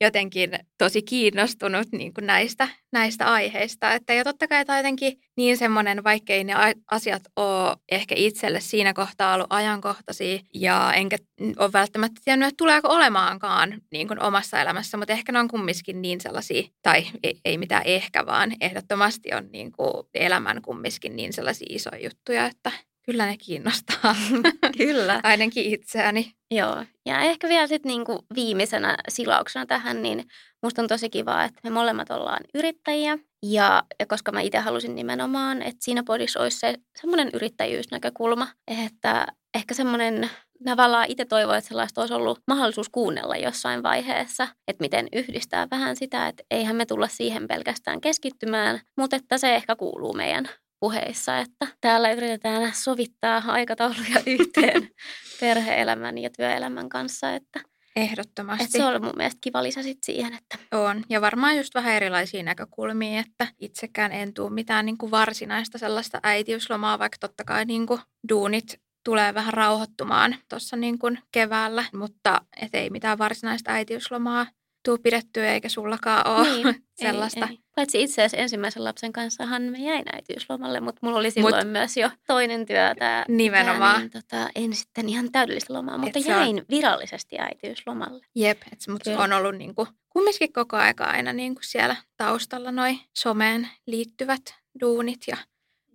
jotenkin 0.00 0.50
tosi 0.78 1.02
kiinnostunut 1.02 1.88
niin 1.92 2.14
kuin 2.14 2.26
näistä, 2.26 2.68
näistä 2.92 3.32
aiheista. 3.32 3.92
Että 3.92 4.12
ja 4.12 4.24
totta 4.24 4.48
kai 4.48 4.64
tämä 4.64 4.78
jotenkin 4.78 5.18
niin 5.36 5.56
semmoinen, 5.56 6.04
vaikkei 6.04 6.44
ne 6.44 6.54
asiat 6.90 7.22
ole 7.36 7.76
ehkä 7.90 8.14
itselle 8.18 8.60
siinä 8.60 8.94
kohtaa 8.94 9.34
ollut 9.34 9.46
ajankohtaisia 9.50 10.38
ja 10.54 10.92
enkä 10.92 11.16
ole 11.58 11.72
välttämättä 11.72 12.20
tiennyt, 12.24 12.48
että 12.48 12.56
tuleeko 12.56 12.88
olemaankaan 12.88 13.80
niin 13.92 14.08
kuin 14.08 14.22
omassa 14.22 14.60
elämässä, 14.60 14.96
mutta 14.96 15.12
ehkä 15.12 15.32
ne 15.32 15.38
on 15.38 15.48
kumminkin 15.48 16.02
niin 16.02 16.20
sellaisia, 16.20 16.62
tai 16.82 17.06
ei, 17.22 17.40
ei 17.44 17.58
mitään 17.58 17.82
ehkä, 17.84 18.26
vaan 18.26 18.52
ehdottomasti 18.60 19.34
on 19.34 19.48
niin 19.52 19.72
kuin 19.72 20.06
elämän 20.14 20.62
kumminkin 20.62 21.16
niin 21.16 21.32
sellaisia 21.32 21.66
isoja 21.70 22.04
juttuja, 22.04 22.46
että 22.46 22.72
Kyllä 23.06 23.26
ne 23.26 23.36
kiinnostaa. 23.36 24.16
Kyllä. 24.78 25.20
Ainakin 25.22 25.74
itseäni. 25.74 26.32
Joo. 26.50 26.84
Ja 27.06 27.20
ehkä 27.20 27.48
vielä 27.48 27.66
sitten 27.66 27.90
niinku 27.90 28.24
viimeisenä 28.34 28.96
silauksena 29.08 29.66
tähän, 29.66 30.02
niin 30.02 30.24
musta 30.62 30.82
on 30.82 30.88
tosi 30.88 31.10
kiva, 31.10 31.44
että 31.44 31.60
me 31.64 31.70
molemmat 31.70 32.10
ollaan 32.10 32.40
yrittäjiä. 32.54 33.18
Ja, 33.42 33.82
ja 34.00 34.06
koska 34.06 34.32
mä 34.32 34.40
itse 34.40 34.58
halusin 34.58 34.94
nimenomaan, 34.94 35.62
että 35.62 35.84
siinä 35.84 36.02
podissa 36.06 36.40
olisi 36.40 36.58
se 36.58 36.74
semmoinen 37.00 37.30
yrittäjyysnäkökulma, 37.32 38.48
että 38.84 39.26
ehkä 39.54 39.74
semmoinen 39.74 40.30
tavallaan 40.64 41.06
itse 41.08 41.24
toivoin, 41.24 41.58
että 41.58 41.68
sellaista 41.68 42.00
olisi 42.00 42.14
ollut 42.14 42.40
mahdollisuus 42.48 42.88
kuunnella 42.88 43.36
jossain 43.36 43.82
vaiheessa, 43.82 44.48
että 44.68 44.82
miten 44.84 45.08
yhdistää 45.12 45.66
vähän 45.70 45.96
sitä, 45.96 46.28
että 46.28 46.42
eihän 46.50 46.76
me 46.76 46.86
tulla 46.86 47.08
siihen 47.08 47.48
pelkästään 47.48 48.00
keskittymään, 48.00 48.80
mutta 48.96 49.16
että 49.16 49.38
se 49.38 49.54
ehkä 49.54 49.76
kuuluu 49.76 50.12
meidän 50.12 50.48
puheissa, 50.84 51.38
että 51.38 51.66
täällä 51.80 52.12
yritetään 52.12 52.74
sovittaa 52.74 53.42
aikatauluja 53.46 54.22
yhteen 54.38 54.90
perhe-elämän 55.40 56.18
ja 56.18 56.30
työelämän 56.30 56.88
kanssa, 56.88 57.34
että 57.34 57.60
Ehdottomasti. 57.96 58.64
Että 58.64 58.78
se 58.78 58.84
on 58.84 59.04
mun 59.04 59.12
mielestä 59.16 59.38
kiva 59.40 59.62
lisä 59.62 59.82
sit 59.82 59.98
siihen. 60.02 60.34
Että... 60.34 60.58
On. 60.72 61.04
Ja 61.08 61.20
varmaan 61.20 61.56
just 61.56 61.74
vähän 61.74 61.94
erilaisia 61.94 62.42
näkökulmia, 62.42 63.20
että 63.20 63.46
itsekään 63.60 64.12
en 64.12 64.34
tule 64.34 64.50
mitään 64.50 64.86
niin 64.86 64.98
kuin 64.98 65.10
varsinaista 65.10 65.78
sellaista 65.78 66.20
äitiyslomaa, 66.22 66.98
vaikka 66.98 67.18
totta 67.20 67.44
kai 67.44 67.64
niin 67.64 67.86
kuin 67.86 68.00
duunit 68.28 68.80
tulee 69.04 69.34
vähän 69.34 69.54
rauhoittumaan 69.54 70.36
tuossa 70.48 70.76
niin 70.76 70.98
kuin 70.98 71.18
keväällä, 71.32 71.84
mutta 71.94 72.40
et 72.62 72.74
ei 72.74 72.90
mitään 72.90 73.18
varsinaista 73.18 73.72
äitiyslomaa 73.72 74.46
tuu 74.84 74.98
pidettyä 74.98 75.52
eikä 75.52 75.68
sullakaan 75.68 76.28
ole 76.28 76.48
niin, 76.48 76.84
sellaista. 76.94 77.46
Ei, 77.46 77.50
ei. 77.50 77.58
Paitsi 77.76 78.02
itse 78.02 78.22
asiassa 78.22 78.36
ensimmäisen 78.36 78.84
lapsen 78.84 79.12
kanssahan 79.12 79.62
me 79.62 79.78
jäin 79.78 80.04
äitiyslomalle, 80.12 80.80
mutta 80.80 80.98
mulla 81.02 81.18
oli 81.18 81.30
silloin 81.30 81.66
Mut, 81.66 81.72
myös 81.72 81.96
jo 81.96 82.10
toinen 82.26 82.66
työ. 82.66 82.94
Tää, 82.98 83.24
nimenomaan. 83.28 83.94
Tää, 83.94 84.00
niin, 84.00 84.10
tota, 84.10 84.50
en 84.54 84.74
sitten 84.74 85.08
ihan 85.08 85.32
täydellistä 85.32 85.72
lomaa, 85.72 85.98
mutta 85.98 86.18
et 86.18 86.26
jäin 86.26 86.56
on... 86.56 86.64
virallisesti 86.70 87.38
äitiyslomalle. 87.38 88.26
Jep, 88.34 88.62
että 88.72 88.92
mut 88.92 89.02
on 89.18 89.32
ollut 89.32 89.56
niinku, 89.56 89.88
kumminkin 90.08 90.52
koko 90.52 90.76
aika 90.76 91.04
aina 91.04 91.32
niinku 91.32 91.60
siellä 91.64 91.96
taustalla 92.16 92.72
noi 92.72 92.98
someen 93.16 93.68
liittyvät 93.86 94.42
duunit 94.80 95.20
ja 95.26 95.36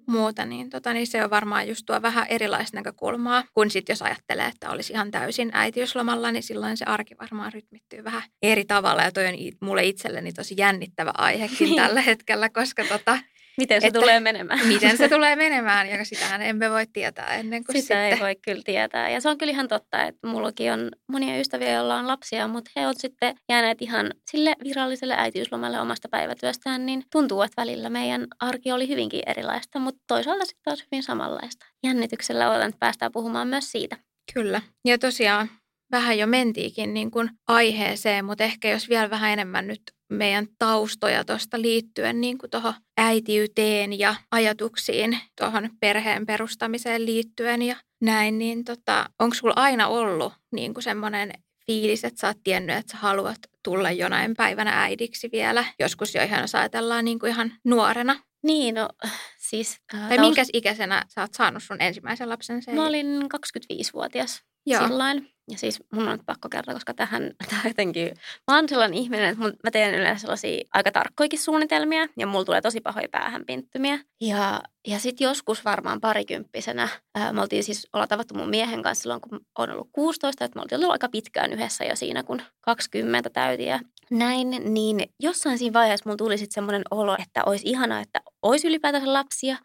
muuta, 0.09 0.45
niin, 0.45 0.69
tota, 0.69 0.93
niin 0.93 1.07
se 1.07 1.23
on 1.23 1.29
varmaan 1.29 1.67
just 1.67 1.85
tuo 1.85 2.01
vähän 2.01 2.27
erilaista 2.29 2.77
näkökulmaa, 2.77 3.43
kun 3.53 3.71
sitten 3.71 3.93
jos 3.93 4.01
ajattelee, 4.01 4.45
että 4.45 4.69
olisi 4.69 4.93
ihan 4.93 5.11
täysin 5.11 5.49
äitiyslomalla, 5.53 6.31
niin 6.31 6.43
silloin 6.43 6.77
se 6.77 6.85
arki 6.85 7.15
varmaan 7.21 7.53
rytmittyy 7.53 8.03
vähän 8.03 8.23
eri 8.41 8.65
tavalla. 8.65 9.01
Ja 9.01 9.11
toi 9.11 9.27
on 9.27 9.33
mulle 9.61 9.83
itselleni 9.83 10.33
tosi 10.33 10.55
jännittävä 10.57 11.11
aihekin 11.17 11.57
niin. 11.59 11.75
tällä 11.75 12.01
hetkellä, 12.01 12.49
koska 12.49 12.85
tota, 12.85 13.19
Miten 13.59 13.81
se 13.81 13.87
että, 13.87 13.99
tulee 13.99 14.19
menemään. 14.19 14.67
Miten 14.67 14.97
se 14.97 15.09
tulee 15.15 15.35
menemään, 15.35 15.89
ja 15.89 16.05
sitähän 16.05 16.41
emme 16.41 16.69
voi 16.69 16.87
tietää 16.93 17.35
ennen 17.35 17.63
kuin 17.63 17.73
Sitä 17.73 17.81
sitten. 17.81 18.03
ei 18.03 18.19
voi 18.19 18.35
kyllä 18.35 18.61
tietää. 18.65 19.09
Ja 19.09 19.21
se 19.21 19.29
on 19.29 19.37
kyllä 19.37 19.51
ihan 19.51 19.67
totta, 19.67 20.03
että 20.03 20.27
mullakin 20.27 20.73
on 20.73 20.91
monia 21.11 21.39
ystäviä, 21.39 21.71
joilla 21.71 21.95
on 21.95 22.07
lapsia, 22.07 22.47
mutta 22.47 22.71
he 22.75 22.85
ovat 22.85 22.97
sitten 22.97 23.35
jääneet 23.49 23.81
ihan 23.81 24.13
sille 24.31 24.55
viralliselle 24.63 25.15
äitiyslomalle 25.17 25.79
omasta 25.79 26.09
päivätyöstään, 26.09 26.85
niin 26.85 27.03
tuntuu, 27.11 27.41
että 27.41 27.61
välillä 27.61 27.89
meidän 27.89 28.27
arki 28.39 28.71
oli 28.71 28.87
hyvinkin 28.87 29.21
erilaista, 29.25 29.79
mutta 29.79 30.03
toisaalta 30.07 30.45
sitten 30.45 30.63
taas 30.63 30.83
hyvin 30.91 31.03
samanlaista. 31.03 31.65
Jännityksellä 31.83 32.49
odotan, 32.49 32.69
että 32.69 32.79
päästään 32.79 33.11
puhumaan 33.11 33.47
myös 33.47 33.71
siitä. 33.71 33.97
Kyllä. 34.33 34.61
Ja 34.85 34.97
tosiaan 34.97 35.49
vähän 35.91 36.17
jo 36.17 36.27
mentiikin 36.27 36.93
niin 36.93 37.11
kuin 37.11 37.29
aiheeseen, 37.47 38.25
mutta 38.25 38.43
ehkä 38.43 38.69
jos 38.69 38.89
vielä 38.89 39.09
vähän 39.09 39.29
enemmän 39.29 39.67
nyt 39.67 39.81
meidän 40.09 40.47
taustoja 40.59 41.25
tuosta 41.25 41.61
liittyen 41.61 42.21
niin 42.21 42.37
kuin 42.37 42.49
tuohon 42.49 42.73
äitiyteen 42.97 43.99
ja 43.99 44.15
ajatuksiin 44.31 45.19
tuohon 45.39 45.69
perheen 45.79 46.25
perustamiseen 46.25 47.05
liittyen 47.05 47.61
ja 47.61 47.75
näin, 48.01 48.37
niin 48.37 48.63
tota, 48.63 49.09
onko 49.19 49.35
sulla 49.35 49.53
aina 49.55 49.87
ollut 49.87 50.33
niin 50.51 50.73
kuin 50.73 50.83
semmoinen 50.83 51.31
fiilis, 51.65 52.03
että 52.03 52.19
sä 52.19 52.27
oot 52.27 52.37
tiennyt, 52.43 52.77
että 52.77 52.91
sä 52.91 52.97
haluat 52.97 53.39
tulla 53.63 53.91
jonain 53.91 54.33
päivänä 54.37 54.81
äidiksi 54.83 55.29
vielä. 55.31 55.65
Joskus 55.79 56.15
jo 56.15 56.23
ihan 56.23 56.41
jos 56.41 56.55
ajatellaan 56.55 57.05
niin 57.05 57.19
kuin 57.19 57.29
ihan 57.29 57.51
nuorena. 57.63 58.19
Niin, 58.43 58.75
no 58.75 58.89
siis... 59.37 59.77
Äh, 59.93 59.99
tai 59.99 60.17
taust... 60.17 60.21
minkä 60.21 60.43
ikäisenä 60.53 61.05
sä 61.07 61.21
oot 61.21 61.33
saanut 61.33 61.63
sun 61.63 61.81
ensimmäisen 61.81 62.29
lapsen? 62.29 62.61
Mä 62.75 62.87
olin 62.87 63.21
25-vuotias 63.23 64.43
Joo. 64.65 64.87
silloin. 64.87 65.29
Ja 65.49 65.57
siis 65.57 65.83
mun 65.93 66.07
on 66.07 66.19
pakko 66.25 66.49
kertoa, 66.49 66.73
koska 66.73 66.93
tähän, 66.93 67.31
tähän 67.49 67.69
jotenkin, 67.69 68.11
mä 68.51 68.55
oon 68.55 68.69
sellainen 68.69 68.97
ihminen, 68.97 69.29
että 69.29 69.43
mä 69.43 69.71
teen 69.71 69.95
yleensä 69.95 70.21
sellaisia 70.21 70.63
aika 70.73 70.91
tarkkoikin 70.91 71.39
suunnitelmia 71.39 72.07
ja 72.17 72.27
mulla 72.27 72.45
tulee 72.45 72.61
tosi 72.61 72.81
pahoja 72.81 73.07
päähänpinttymiä. 73.11 73.99
Ja, 74.21 74.61
ja 74.87 74.99
sitten 74.99 75.25
joskus 75.25 75.65
varmaan 75.65 76.01
parikymppisenä, 76.01 76.89
ää, 77.15 77.33
me 77.33 77.41
oltiin 77.41 77.63
siis, 77.63 77.87
olla 77.93 78.07
tavattu 78.07 78.33
mun 78.33 78.49
miehen 78.49 78.83
kanssa 78.83 79.01
silloin, 79.01 79.21
kun 79.21 79.39
on 79.57 79.71
ollut 79.71 79.89
16, 79.91 80.45
että 80.45 80.57
me 80.57 80.61
oltiin 80.61 80.79
ollut 80.79 80.91
aika 80.91 81.09
pitkään 81.09 81.53
yhdessä 81.53 81.85
jo 81.85 81.95
siinä, 81.95 82.23
kun 82.23 82.41
20 82.61 83.29
täytin 83.29 83.67
ja 83.67 83.79
näin, 84.09 84.49
niin 84.49 85.09
jossain 85.19 85.57
siinä 85.57 85.73
vaiheessa 85.73 86.03
mulla 86.05 86.17
tuli 86.17 86.37
sitten 86.37 86.53
semmoinen 86.53 86.83
olo, 86.91 87.17
että 87.19 87.43
olisi 87.45 87.69
ihanaa, 87.69 88.01
että 88.01 88.21
olisi 88.41 88.67
ylipäätänsä 88.67 89.13
lapsia, 89.13 89.57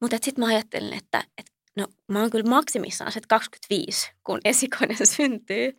mutta 0.00 0.16
sitten 0.22 0.44
mä 0.44 0.48
ajattelin, 0.48 0.92
että, 0.92 1.24
että 1.38 1.52
No 1.76 1.86
mä 2.08 2.20
oon 2.20 2.30
kyllä 2.30 2.50
maksimissaan 2.50 3.12
se 3.12 3.20
25, 3.28 4.12
kun 4.24 4.40
esikoinen 4.44 5.06
syntyy. 5.16 5.76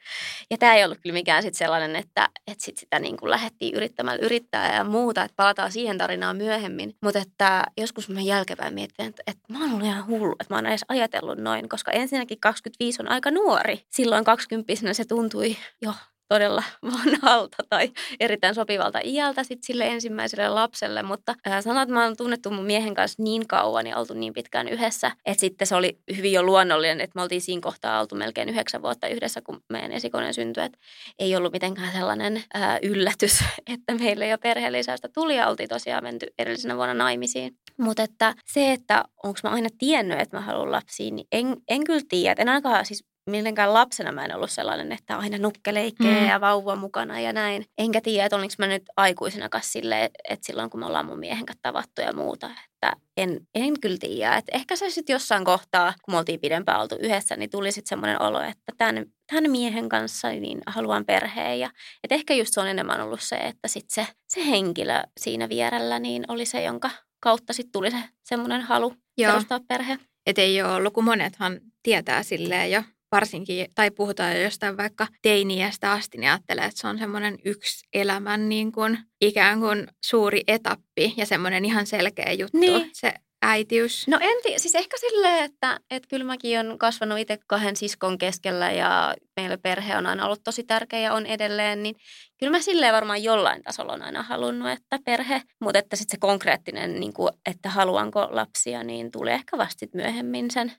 Ja 0.51 0.57
tämä 0.57 0.75
ei 0.75 0.85
ollut 0.85 0.97
kyllä 1.01 1.13
mikään 1.13 1.43
sit 1.43 1.53
sellainen, 1.53 1.95
että, 1.95 2.29
että 2.47 2.65
sit 2.65 2.77
sitä 2.77 2.99
niin 2.99 3.17
kuin 3.17 3.29
lähdettiin 3.29 3.75
yrittämällä 3.75 4.25
yrittää 4.25 4.75
ja 4.75 4.83
muuta, 4.83 5.23
että 5.23 5.35
palataan 5.35 5.71
siihen 5.71 5.97
tarinaan 5.97 6.37
myöhemmin. 6.37 6.95
Mutta 7.01 7.19
että 7.19 7.63
joskus 7.77 8.09
mä 8.09 8.21
jälkeenpäin 8.21 8.73
mietin, 8.73 9.05
että, 9.05 9.23
että 9.27 9.53
mä 9.53 9.59
oon 9.59 9.71
ollut 9.71 9.85
ihan 9.85 10.07
hullu, 10.07 10.35
että 10.39 10.53
mä 10.53 10.57
oon 10.57 10.65
edes 10.65 10.85
ajatellut 10.87 11.37
noin, 11.37 11.69
koska 11.69 11.91
ensinnäkin 11.91 12.39
25 12.39 13.01
on 13.01 13.11
aika 13.11 13.31
nuori. 13.31 13.85
Silloin 13.89 14.23
20 14.23 14.93
se 14.93 15.05
tuntui 15.05 15.57
jo 15.81 15.93
todella 16.27 16.63
vanhalta 16.93 17.57
tai 17.69 17.91
erittäin 18.19 18.55
sopivalta 18.55 18.99
iältä 19.03 19.43
sit 19.43 19.63
sille 19.63 19.87
ensimmäiselle 19.87 20.49
lapselle, 20.49 21.03
mutta 21.03 21.35
sanotaan, 21.45 21.83
että 21.83 21.93
mä 21.93 22.03
oon 22.03 22.17
tunnettu 22.17 22.51
mun 22.51 22.65
miehen 22.65 22.93
kanssa 22.93 23.23
niin 23.23 23.47
kauan 23.47 23.87
ja 23.87 23.97
oltu 23.97 24.13
niin 24.13 24.33
pitkään 24.33 24.67
yhdessä, 24.67 25.11
että 25.25 25.41
sitten 25.41 25.67
se 25.67 25.75
oli 25.75 25.99
hyvin 26.17 26.31
jo 26.31 26.43
luonnollinen, 26.43 27.01
että 27.01 27.15
me 27.15 27.21
oltiin 27.21 27.41
siinä 27.41 27.61
kohtaa 27.61 27.99
oltu 27.99 28.15
melkein 28.15 28.49
yhdeksän 28.49 28.81
vuotta 28.81 29.07
yhdessä, 29.07 29.41
kun 29.41 29.63
meidän 29.69 29.91
esikoinen 29.91 30.33
syntyi, 30.33 30.63
että 30.63 30.79
ei 31.19 31.35
ollut 31.35 31.53
mitenkään 31.53 31.93
sellainen 31.93 32.43
äh, 32.55 32.79
yllätys, 32.81 33.39
että 33.73 33.95
meille 33.95 34.27
jo 34.27 34.37
perheellisäystä 34.37 35.09
tuli 35.13 35.35
ja 35.35 35.47
oltiin 35.47 35.69
tosiaan 35.69 36.03
menty 36.03 36.27
edellisenä 36.39 36.75
vuonna 36.75 36.93
naimisiin. 36.93 37.57
Mutta 37.77 38.03
että 38.03 38.35
se, 38.45 38.71
että 38.71 39.03
onko 39.23 39.39
mä 39.43 39.49
aina 39.49 39.69
tiennyt, 39.77 40.19
että 40.19 40.37
mä 40.37 40.41
haluan 40.41 40.71
lapsiin, 40.71 41.15
niin 41.15 41.27
en, 41.31 41.57
en 41.67 41.83
kyllä 41.83 42.01
tiedä. 42.09 42.41
En 42.41 42.49
ainakaan 42.49 42.85
siis 42.85 43.05
mitenkään 43.27 43.73
lapsena 43.73 44.11
mä 44.11 44.25
en 44.25 44.35
ollut 44.35 44.51
sellainen, 44.51 44.91
että 44.91 45.17
aina 45.17 45.37
nukkeleikkejä 45.37 46.19
mm. 46.19 46.27
ja 46.27 46.41
vauva 46.41 46.75
mukana 46.75 47.19
ja 47.19 47.33
näin. 47.33 47.65
Enkä 47.77 48.01
tiedä, 48.01 48.25
että 48.25 48.35
olinko 48.35 48.53
mä 48.59 48.67
nyt 48.67 48.83
aikuisena 48.97 49.49
kanssa 49.49 49.71
silleen, 49.71 50.09
että 50.29 50.45
silloin 50.45 50.69
kun 50.69 50.79
me 50.79 50.85
ollaan 50.85 51.05
mun 51.05 51.19
miehen 51.19 51.45
kanssa 51.45 51.61
tavattu 51.61 52.01
ja 52.01 52.13
muuta, 52.13 52.49
että 52.73 52.93
en, 53.17 53.47
en 53.55 53.79
kyllä 53.79 53.97
tiedä. 53.99 54.35
Että 54.35 54.51
ehkä 54.55 54.75
se 54.75 54.89
sitten 54.89 55.13
jossain 55.13 55.45
kohtaa, 55.45 55.93
kun 56.01 56.13
me 56.13 56.17
oltiin 56.17 56.39
pidempään 56.39 56.81
oltu 56.81 56.95
yhdessä, 56.99 57.35
niin 57.35 57.49
tuli 57.49 57.71
sitten 57.71 57.89
semmoinen 57.89 58.21
olo, 58.21 58.41
että 58.41 58.73
tämän, 58.77 59.05
tämän 59.31 59.51
miehen 59.51 59.89
kanssa 59.89 60.29
niin 60.29 60.59
haluan 60.67 61.05
perheen. 61.05 61.59
Ja, 61.59 61.69
että 62.03 62.15
ehkä 62.15 62.33
just 62.33 62.53
se 62.53 62.61
on 62.61 62.67
enemmän 62.67 63.01
ollut 63.01 63.21
se, 63.21 63.35
että 63.35 63.67
sitten 63.67 64.05
se, 64.05 64.13
se 64.27 64.45
henkilö 64.45 65.01
siinä 65.19 65.49
vierellä 65.49 65.99
niin 65.99 66.25
oli 66.27 66.45
se, 66.45 66.63
jonka 66.63 66.89
kautta 67.19 67.53
sitten 67.53 67.71
tuli 67.71 67.91
se 67.91 68.03
semmoinen 68.23 68.61
halu 68.61 68.93
Joo. 69.17 69.31
perustaa 69.31 69.59
perhe. 69.67 69.97
Että 70.25 70.41
ei 70.41 70.61
ole 70.61 70.73
ollut, 70.73 70.93
kun 70.93 71.03
monethan 71.03 71.59
tietää 71.83 72.23
silleen 72.23 72.71
jo 72.71 72.83
varsinkin, 73.11 73.67
tai 73.75 73.91
puhutaan 73.91 74.35
jo 74.35 74.43
jostain 74.43 74.77
vaikka 74.77 75.07
teiniästä 75.21 75.91
asti, 75.91 76.17
niin 76.17 76.29
ajattelee, 76.29 76.65
että 76.65 76.81
se 76.81 76.87
on 76.87 76.97
semmoinen 76.97 77.37
yksi 77.45 77.87
elämän 77.93 78.49
niin 78.49 78.71
kuin, 78.71 78.97
ikään 79.21 79.59
kuin 79.59 79.87
suuri 80.05 80.41
etappi 80.47 81.13
ja 81.17 81.25
semmoinen 81.25 81.65
ihan 81.65 81.85
selkeä 81.85 82.31
juttu. 82.31 82.57
Niin. 82.57 82.89
Se 82.93 83.13
äitiys? 83.41 84.07
No 84.07 84.19
en 84.21 84.59
siis 84.59 84.75
ehkä 84.75 84.97
silleen, 84.97 85.43
että, 85.43 85.79
että 85.91 86.07
kyllä 86.09 86.25
mäkin 86.25 86.59
olen 86.59 86.77
kasvanut 86.77 87.19
itse 87.19 87.37
kahden 87.47 87.75
siskon 87.75 88.17
keskellä 88.17 88.71
ja 88.71 89.15
meillä 89.35 89.57
perhe 89.57 89.97
on 89.97 90.05
aina 90.05 90.25
ollut 90.25 90.43
tosi 90.43 90.63
tärkeä 90.63 90.99
ja 90.99 91.13
on 91.13 91.25
edelleen, 91.25 91.83
niin 91.83 91.95
kyllä 92.39 92.51
mä 92.51 92.61
silleen 92.61 92.93
varmaan 92.93 93.23
jollain 93.23 93.63
tasolla 93.63 93.93
on 93.93 94.01
aina 94.01 94.23
halunnut, 94.23 94.69
että 94.69 94.99
perhe, 95.05 95.41
mutta 95.59 95.79
että 95.79 95.95
sitten 95.95 96.17
se 96.17 96.19
konkreettinen, 96.19 96.99
niin 96.99 97.13
kuin, 97.13 97.31
että 97.45 97.69
haluanko 97.69 98.27
lapsia, 98.31 98.83
niin 98.83 99.11
tulee 99.11 99.33
ehkä 99.33 99.57
vasta 99.57 99.79
sit 99.79 99.93
myöhemmin 99.93 100.51
sen 100.51 100.71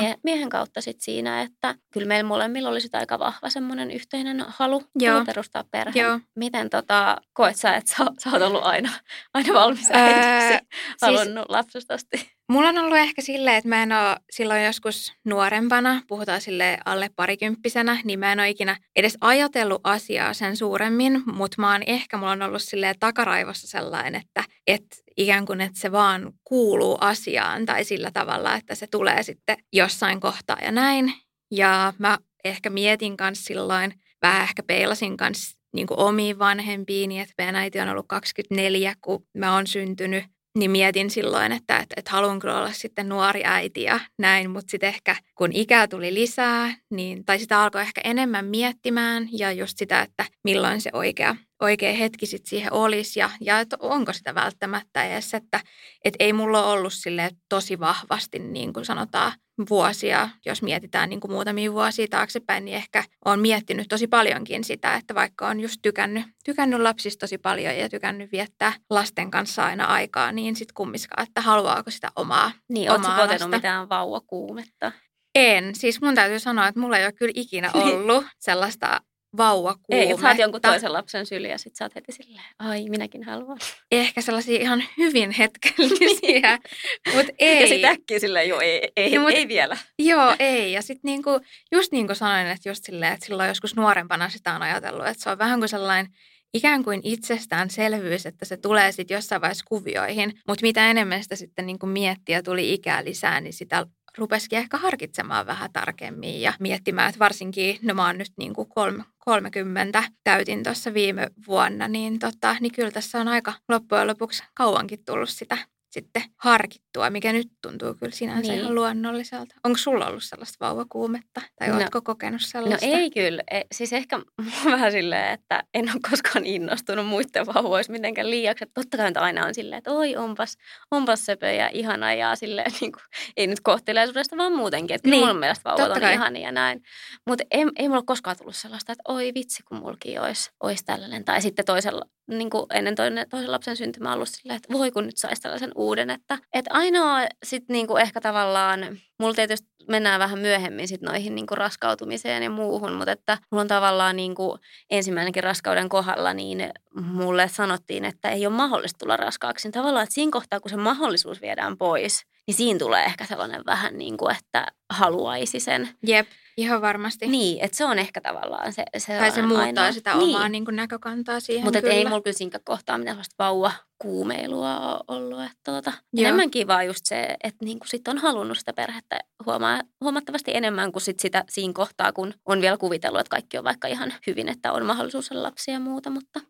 mie- 0.00 0.16
miehen 0.22 0.48
kautta 0.48 0.80
sit 0.80 1.00
siinä, 1.00 1.42
että 1.42 1.74
kyllä 1.92 2.06
meillä 2.06 2.28
molemmilla 2.28 2.68
olisi 2.68 2.88
aika 2.92 3.18
vahva 3.18 3.50
semmoinen 3.50 3.90
yhteinen 3.90 4.44
halu, 4.48 4.82
halu 5.12 5.24
perustaa 5.24 5.64
perhe. 5.70 6.00
Joo. 6.00 6.20
Miten 6.36 6.70
tota, 6.70 7.16
koet 7.32 7.56
sä, 7.56 7.74
että 7.74 7.90
sä, 7.96 8.04
sä 8.18 8.30
oot 8.32 8.42
ollut 8.42 8.64
aina, 8.64 8.90
aina 9.34 9.54
valmis 9.54 9.90
äidiksi, 9.90 10.54
öö, 10.54 10.58
halunnut 11.02 11.44
siis, 11.44 11.48
lapsesta 11.48 11.94
asti? 11.94 12.35
Mulla 12.48 12.68
on 12.68 12.78
ollut 12.78 12.96
ehkä 12.96 13.22
silleen, 13.22 13.56
että 13.56 13.68
mä 13.68 13.82
en 13.82 13.92
ole 13.92 14.16
silloin 14.30 14.64
joskus 14.64 15.12
nuorempana, 15.24 16.02
puhutaan 16.08 16.40
sille 16.40 16.78
alle 16.84 17.10
parikymppisenä, 17.16 18.00
niin 18.04 18.18
mä 18.18 18.32
en 18.32 18.40
ole 18.40 18.48
ikinä 18.48 18.76
edes 18.96 19.18
ajatellut 19.20 19.80
asiaa 19.84 20.34
sen 20.34 20.56
suuremmin, 20.56 21.22
mutta 21.26 21.56
mä 21.60 21.72
oon 21.72 21.82
ehkä, 21.86 22.16
mulla 22.16 22.32
on 22.32 22.42
ollut 22.42 22.62
silleen 22.62 22.94
takaraivossa 23.00 23.66
sellainen, 23.66 24.14
että, 24.14 24.44
että 24.66 24.96
ikään 25.16 25.46
kuin, 25.46 25.60
että 25.60 25.80
se 25.80 25.92
vaan 25.92 26.32
kuuluu 26.44 26.98
asiaan 27.00 27.66
tai 27.66 27.84
sillä 27.84 28.10
tavalla, 28.10 28.54
että 28.54 28.74
se 28.74 28.86
tulee 28.86 29.22
sitten 29.22 29.56
jossain 29.72 30.20
kohtaa 30.20 30.58
ja 30.62 30.72
näin. 30.72 31.12
Ja 31.50 31.92
mä 31.98 32.18
ehkä 32.44 32.70
mietin 32.70 33.16
kanssa 33.16 33.44
silloin, 33.44 33.92
vähän 34.22 34.42
ehkä 34.42 34.62
peilasin 34.62 35.16
kanssa 35.16 35.58
niin 35.74 35.86
omiin 35.90 36.38
vanhempiini, 36.38 37.20
että 37.20 37.34
meidän 37.38 37.56
äiti 37.56 37.80
on 37.80 37.88
ollut 37.88 38.08
24, 38.08 38.94
kun 39.00 39.26
mä 39.34 39.54
oon 39.54 39.66
syntynyt 39.66 40.24
niin 40.56 40.70
mietin 40.70 41.10
silloin, 41.10 41.52
että, 41.52 41.76
että, 41.76 41.94
että 41.96 42.10
haluanko 42.10 42.48
olla 42.48 42.72
sitten 42.72 43.08
nuori 43.08 43.40
äiti 43.44 43.82
ja 43.82 44.00
näin, 44.18 44.50
mutta 44.50 44.70
sitten 44.70 44.88
ehkä 44.88 45.16
kun 45.34 45.50
ikää 45.52 45.88
tuli 45.88 46.14
lisää, 46.14 46.74
niin, 46.90 47.24
tai 47.24 47.38
sitä 47.38 47.62
alkoi 47.62 47.82
ehkä 47.82 48.00
enemmän 48.04 48.44
miettimään 48.44 49.28
ja 49.32 49.52
just 49.52 49.78
sitä, 49.78 50.02
että 50.02 50.24
milloin 50.44 50.80
se 50.80 50.90
oikea, 50.92 51.36
oikea 51.62 51.92
hetki 51.92 52.26
sitten 52.26 52.50
siihen 52.50 52.72
olisi 52.72 53.20
ja, 53.20 53.30
ja 53.40 53.60
että 53.60 53.76
onko 53.80 54.12
sitä 54.12 54.34
välttämättä 54.34 55.04
edes, 55.04 55.34
että, 55.34 55.60
että 56.04 56.24
ei 56.24 56.32
mulla 56.32 56.66
ollut 56.66 56.92
sille 56.92 57.30
tosi 57.48 57.80
vahvasti 57.80 58.38
niin 58.38 58.72
kuin 58.72 58.84
sanotaan 58.84 59.32
vuosia, 59.70 60.28
jos 60.46 60.62
mietitään 60.62 61.08
niin 61.08 61.20
kuin 61.20 61.30
muutamia 61.30 61.72
vuosia 61.72 62.06
taaksepäin, 62.10 62.64
niin 62.64 62.76
ehkä 62.76 63.04
on 63.24 63.40
miettinyt 63.40 63.88
tosi 63.88 64.06
paljonkin 64.06 64.64
sitä, 64.64 64.94
että 64.94 65.14
vaikka 65.14 65.48
on 65.48 65.60
just 65.60 65.78
tykännyt, 65.82 66.24
tykännyt 66.44 66.80
lapsista 66.80 67.20
tosi 67.20 67.38
paljon 67.38 67.76
ja 67.76 67.88
tykännyt 67.88 68.32
viettää 68.32 68.72
lasten 68.90 69.30
kanssa 69.30 69.64
aina 69.64 69.84
aikaa, 69.84 70.32
niin 70.32 70.56
sitten 70.56 70.74
kummiskaan, 70.74 71.28
että 71.28 71.40
haluaako 71.40 71.90
sitä 71.90 72.08
omaa 72.16 72.52
Niin, 72.68 72.90
oletko 72.90 73.08
potenut 73.16 73.50
mitään 73.50 73.88
vauvakuumetta? 73.88 74.92
En. 75.34 75.74
Siis 75.74 76.00
mun 76.00 76.14
täytyy 76.14 76.38
sanoa, 76.38 76.68
että 76.68 76.80
mulla 76.80 76.98
ei 76.98 77.04
ole 77.04 77.12
kyllä 77.12 77.32
ikinä 77.34 77.70
ollut 77.82 78.24
sellaista 78.38 79.00
vauvakuumetta. 79.36 80.06
Ei, 80.06 80.10
että 80.10 80.22
saat 80.22 80.38
jonkun 80.38 80.60
toisen 80.60 80.92
lapsen 80.92 81.26
syliin 81.26 81.50
ja 81.50 81.58
sitten 81.58 81.76
sä 81.76 81.84
oot 81.84 81.94
heti 81.94 82.12
silleen, 82.12 82.44
ai 82.58 82.84
minäkin 82.88 83.24
haluan. 83.24 83.58
Ehkä 83.92 84.20
sellaisia 84.20 84.60
ihan 84.60 84.84
hyvin 84.98 85.30
hetkellisiä, 85.30 86.58
mutta 87.14 87.32
ei. 87.38 87.60
Ja 87.60 87.66
sitten 87.66 87.90
äkkiä 87.90 88.18
silleen, 88.18 88.48
joo 88.48 88.60
ei, 88.60 88.92
ei, 88.96 89.12
Ja 89.12 89.20
mut- 89.20 89.34
ei 89.34 89.48
vielä. 89.48 89.76
Joo, 89.98 90.36
ei. 90.38 90.72
Ja 90.72 90.82
sitten 90.82 91.00
niinku, 91.02 91.40
just 91.72 91.92
niin 91.92 92.06
kuin 92.06 92.16
sanoin, 92.16 92.46
että 92.46 92.68
just 92.68 92.84
silleen, 92.84 93.12
että 93.12 93.26
silloin 93.26 93.48
joskus 93.48 93.76
nuorempana 93.76 94.28
sitä 94.28 94.54
on 94.54 94.62
ajatellut, 94.62 95.06
että 95.06 95.22
se 95.22 95.30
on 95.30 95.38
vähän 95.38 95.58
kuin 95.58 95.68
sellainen 95.68 96.12
ikään 96.54 96.84
kuin 96.84 97.00
itsestäänselvyys, 97.02 98.26
että 98.26 98.44
se 98.44 98.56
tulee 98.56 98.92
sitten 98.92 99.14
jossain 99.14 99.40
vaiheessa 99.40 99.64
kuvioihin. 99.68 100.32
Mutta 100.48 100.62
mitä 100.62 100.90
enemmän 100.90 101.22
sitä 101.22 101.36
sitten 101.36 101.66
niinku 101.66 101.86
miettii 101.86 102.34
ja 102.34 102.42
tuli 102.42 102.74
ikää 102.74 103.04
lisää, 103.04 103.40
niin 103.40 103.52
sitä 103.52 103.86
rupesikin 104.18 104.58
ehkä 104.58 104.76
harkitsemaan 104.76 105.46
vähän 105.46 105.72
tarkemmin 105.72 106.40
ja 106.40 106.52
miettimään, 106.60 107.08
että 107.08 107.18
varsinkin, 107.18 107.78
no 107.82 107.94
mä 107.94 108.06
oon 108.06 108.18
nyt 108.18 108.32
niin 108.36 108.54
kuin 108.54 108.68
kolme, 108.68 109.04
30 109.18 110.04
täytin 110.24 110.62
tuossa 110.62 110.94
viime 110.94 111.30
vuonna, 111.46 111.88
niin, 111.88 112.18
tota, 112.18 112.56
niin 112.60 112.72
kyllä 112.72 112.90
tässä 112.90 113.20
on 113.20 113.28
aika 113.28 113.52
loppujen 113.68 114.06
lopuksi 114.06 114.42
kauankin 114.54 115.04
tullut 115.04 115.28
sitä 115.28 115.58
sitten 115.96 116.22
harkittua, 116.36 117.10
mikä 117.10 117.32
nyt 117.32 117.48
tuntuu 117.62 117.94
kyllä 117.94 118.12
sinänsä 118.12 118.52
Niin. 118.52 118.60
ihan 118.60 118.74
luonnolliselta. 118.74 119.54
Onko 119.64 119.78
sulla 119.78 120.06
ollut 120.06 120.22
sellaista 120.24 120.56
vauvakuumetta 120.66 121.40
tai 121.58 121.68
No- 121.68 121.76
oletko 121.76 122.02
kokenut 122.02 122.40
No 122.40 122.46
sellaista? 122.46 122.86
ei 122.86 123.10
kyllä. 123.10 123.42
E, 123.50 123.60
siis 123.74 123.92
ehkä 123.92 124.20
vähän 124.64 124.92
silleen, 124.92 125.30
että 125.32 125.62
en 125.74 125.90
ole 125.90 126.00
koskaan 126.10 126.46
innostunut 126.46 127.06
muiden 127.06 127.46
vauvoista 127.54 127.92
mitenkään 127.92 128.30
liiaksi. 128.30 128.64
Että 128.64 128.80
totta 128.80 128.96
kai 128.96 129.12
aina 129.16 129.46
on 129.46 129.54
silleen, 129.54 129.78
että 129.78 129.90
oi 129.92 130.16
onpas, 130.16 130.56
onpas 130.90 131.26
söpö 131.26 131.46
ja 131.46 131.68
ihana 131.72 132.14
ja 132.14 132.36
silleen 132.36 132.72
niin 132.80 132.92
kuin, 132.92 133.02
ei 133.36 133.46
nyt 133.46 133.60
kohteleisuudesta 133.60 134.36
vaan 134.36 134.52
muutenkin. 134.52 134.94
Että 134.94 135.10
Niin, 135.10 135.26
mun 135.26 135.36
mielestä 135.38 135.64
vauvat 135.64 135.78
totta 135.84 135.94
on 135.94 136.00
kai. 136.00 136.14
ihania 136.14 136.42
ja 136.42 136.52
näin. 136.52 136.82
Mutta 137.28 137.44
ei, 137.50 137.64
ei 137.76 137.88
mulla 137.88 137.98
ole 137.98 138.04
koskaan 138.06 138.36
tullut 138.36 138.56
sellaista, 138.56 138.92
että 138.92 139.02
oi 139.08 139.32
vitsi 139.34 139.62
kun 139.62 139.78
mulki 139.78 140.18
olisi, 140.18 140.50
olisi 140.62 140.84
tällainen. 140.84 141.24
Tai 141.24 141.42
sitten 141.42 141.64
toisella, 141.64 142.02
niin 142.28 142.50
kuin 142.50 142.66
ennen 142.72 142.94
toinen, 142.94 143.28
toisen 143.28 143.52
lapsen 143.52 143.76
syntymää 143.76 144.14
ollut 144.14 144.28
silleen, 144.28 144.56
että 144.56 144.72
voi 144.72 144.90
kun 144.90 145.06
nyt 145.06 145.16
saisi 145.16 145.42
tällaisen 145.42 145.72
uuden. 145.74 146.10
Että, 146.10 146.38
että 146.52 146.70
ainoa 146.74 147.20
sitten 147.44 147.74
niin 147.74 147.86
kuin 147.86 148.02
ehkä 148.02 148.20
tavallaan, 148.20 148.98
mulla 149.18 149.34
tietysti 149.34 149.68
mennään 149.88 150.20
vähän 150.20 150.38
myöhemmin 150.38 150.88
sit 150.88 151.00
noihin 151.00 151.34
niin 151.34 151.46
kuin 151.46 151.58
raskautumiseen 151.58 152.42
ja 152.42 152.50
muuhun, 152.50 152.92
mutta 152.92 153.12
että 153.12 153.38
mulla 153.50 153.62
on 153.62 153.68
tavallaan 153.68 154.16
niin 154.16 154.34
kuin 154.34 154.60
ensimmäinenkin 154.90 155.44
raskauden 155.44 155.88
kohdalla, 155.88 156.34
niin 156.34 156.70
mulle 157.00 157.48
sanottiin, 157.48 158.04
että 158.04 158.30
ei 158.30 158.46
ole 158.46 158.54
mahdollista 158.54 158.98
tulla 158.98 159.16
raskaaksi. 159.16 159.70
Tavallaan, 159.70 160.02
että 160.02 160.14
siinä 160.14 160.32
kohtaa, 160.32 160.60
kun 160.60 160.70
se 160.70 160.76
mahdollisuus 160.76 161.42
viedään 161.42 161.78
pois, 161.78 162.26
niin 162.46 162.54
siinä 162.54 162.78
tulee 162.78 163.04
ehkä 163.04 163.26
sellainen 163.26 163.62
vähän 163.66 163.98
niin 163.98 164.16
kuin, 164.16 164.36
että 164.36 164.66
haluaisi 164.90 165.60
sen. 165.60 165.88
Jep, 166.06 166.26
ihan 166.56 166.80
varmasti. 166.80 167.26
Niin, 167.26 167.64
että 167.64 167.76
se 167.76 167.84
on 167.84 167.98
ehkä 167.98 168.20
tavallaan 168.20 168.72
se 168.72 168.84
se 168.98 169.18
tai 169.18 169.30
se 169.30 169.42
muuttaa 169.42 169.64
ainoa. 169.64 169.92
sitä 169.92 170.14
niin. 170.14 170.36
omaa 170.36 170.48
niin 170.48 170.64
kuin 170.64 170.76
näkökantaa 170.76 171.40
siihen 171.40 171.64
Mutta 171.64 171.78
ei 171.78 172.04
mulla 172.04 172.20
kyllä 172.20 172.36
siinä 172.36 172.60
kohtaa 172.64 172.98
mitään 172.98 173.14
sellaista 173.14 173.34
vauvakuumeilua 173.38 174.76
ole 174.78 175.00
ollut. 175.08 175.40
Että 175.40 175.56
tuota, 175.64 175.92
Joo. 176.12 176.24
enemmänkin 176.24 176.66
vaan 176.66 176.86
just 176.86 177.06
se, 177.06 177.36
että 177.44 177.64
niinku 177.64 177.86
sit 177.86 178.08
on 178.08 178.18
halunnut 178.18 178.58
sitä 178.58 178.72
perhettä 178.72 179.18
huomaa, 179.46 179.80
huomattavasti 180.00 180.50
enemmän 180.54 180.92
kuin 180.92 181.02
sit 181.02 181.20
sitä 181.20 181.44
siinä 181.48 181.72
kohtaa, 181.72 182.12
kun 182.12 182.34
on 182.46 182.60
vielä 182.60 182.76
kuvitellut, 182.76 183.20
että 183.20 183.30
kaikki 183.30 183.58
on 183.58 183.64
vaikka 183.64 183.88
ihan 183.88 184.12
hyvin, 184.26 184.48
että 184.48 184.72
on 184.72 184.86
mahdollisuus 184.86 185.32
olla 185.32 185.42
lapsia 185.42 185.74
ja 185.74 185.80
muuta. 185.80 186.10
Mutta, 186.10 186.40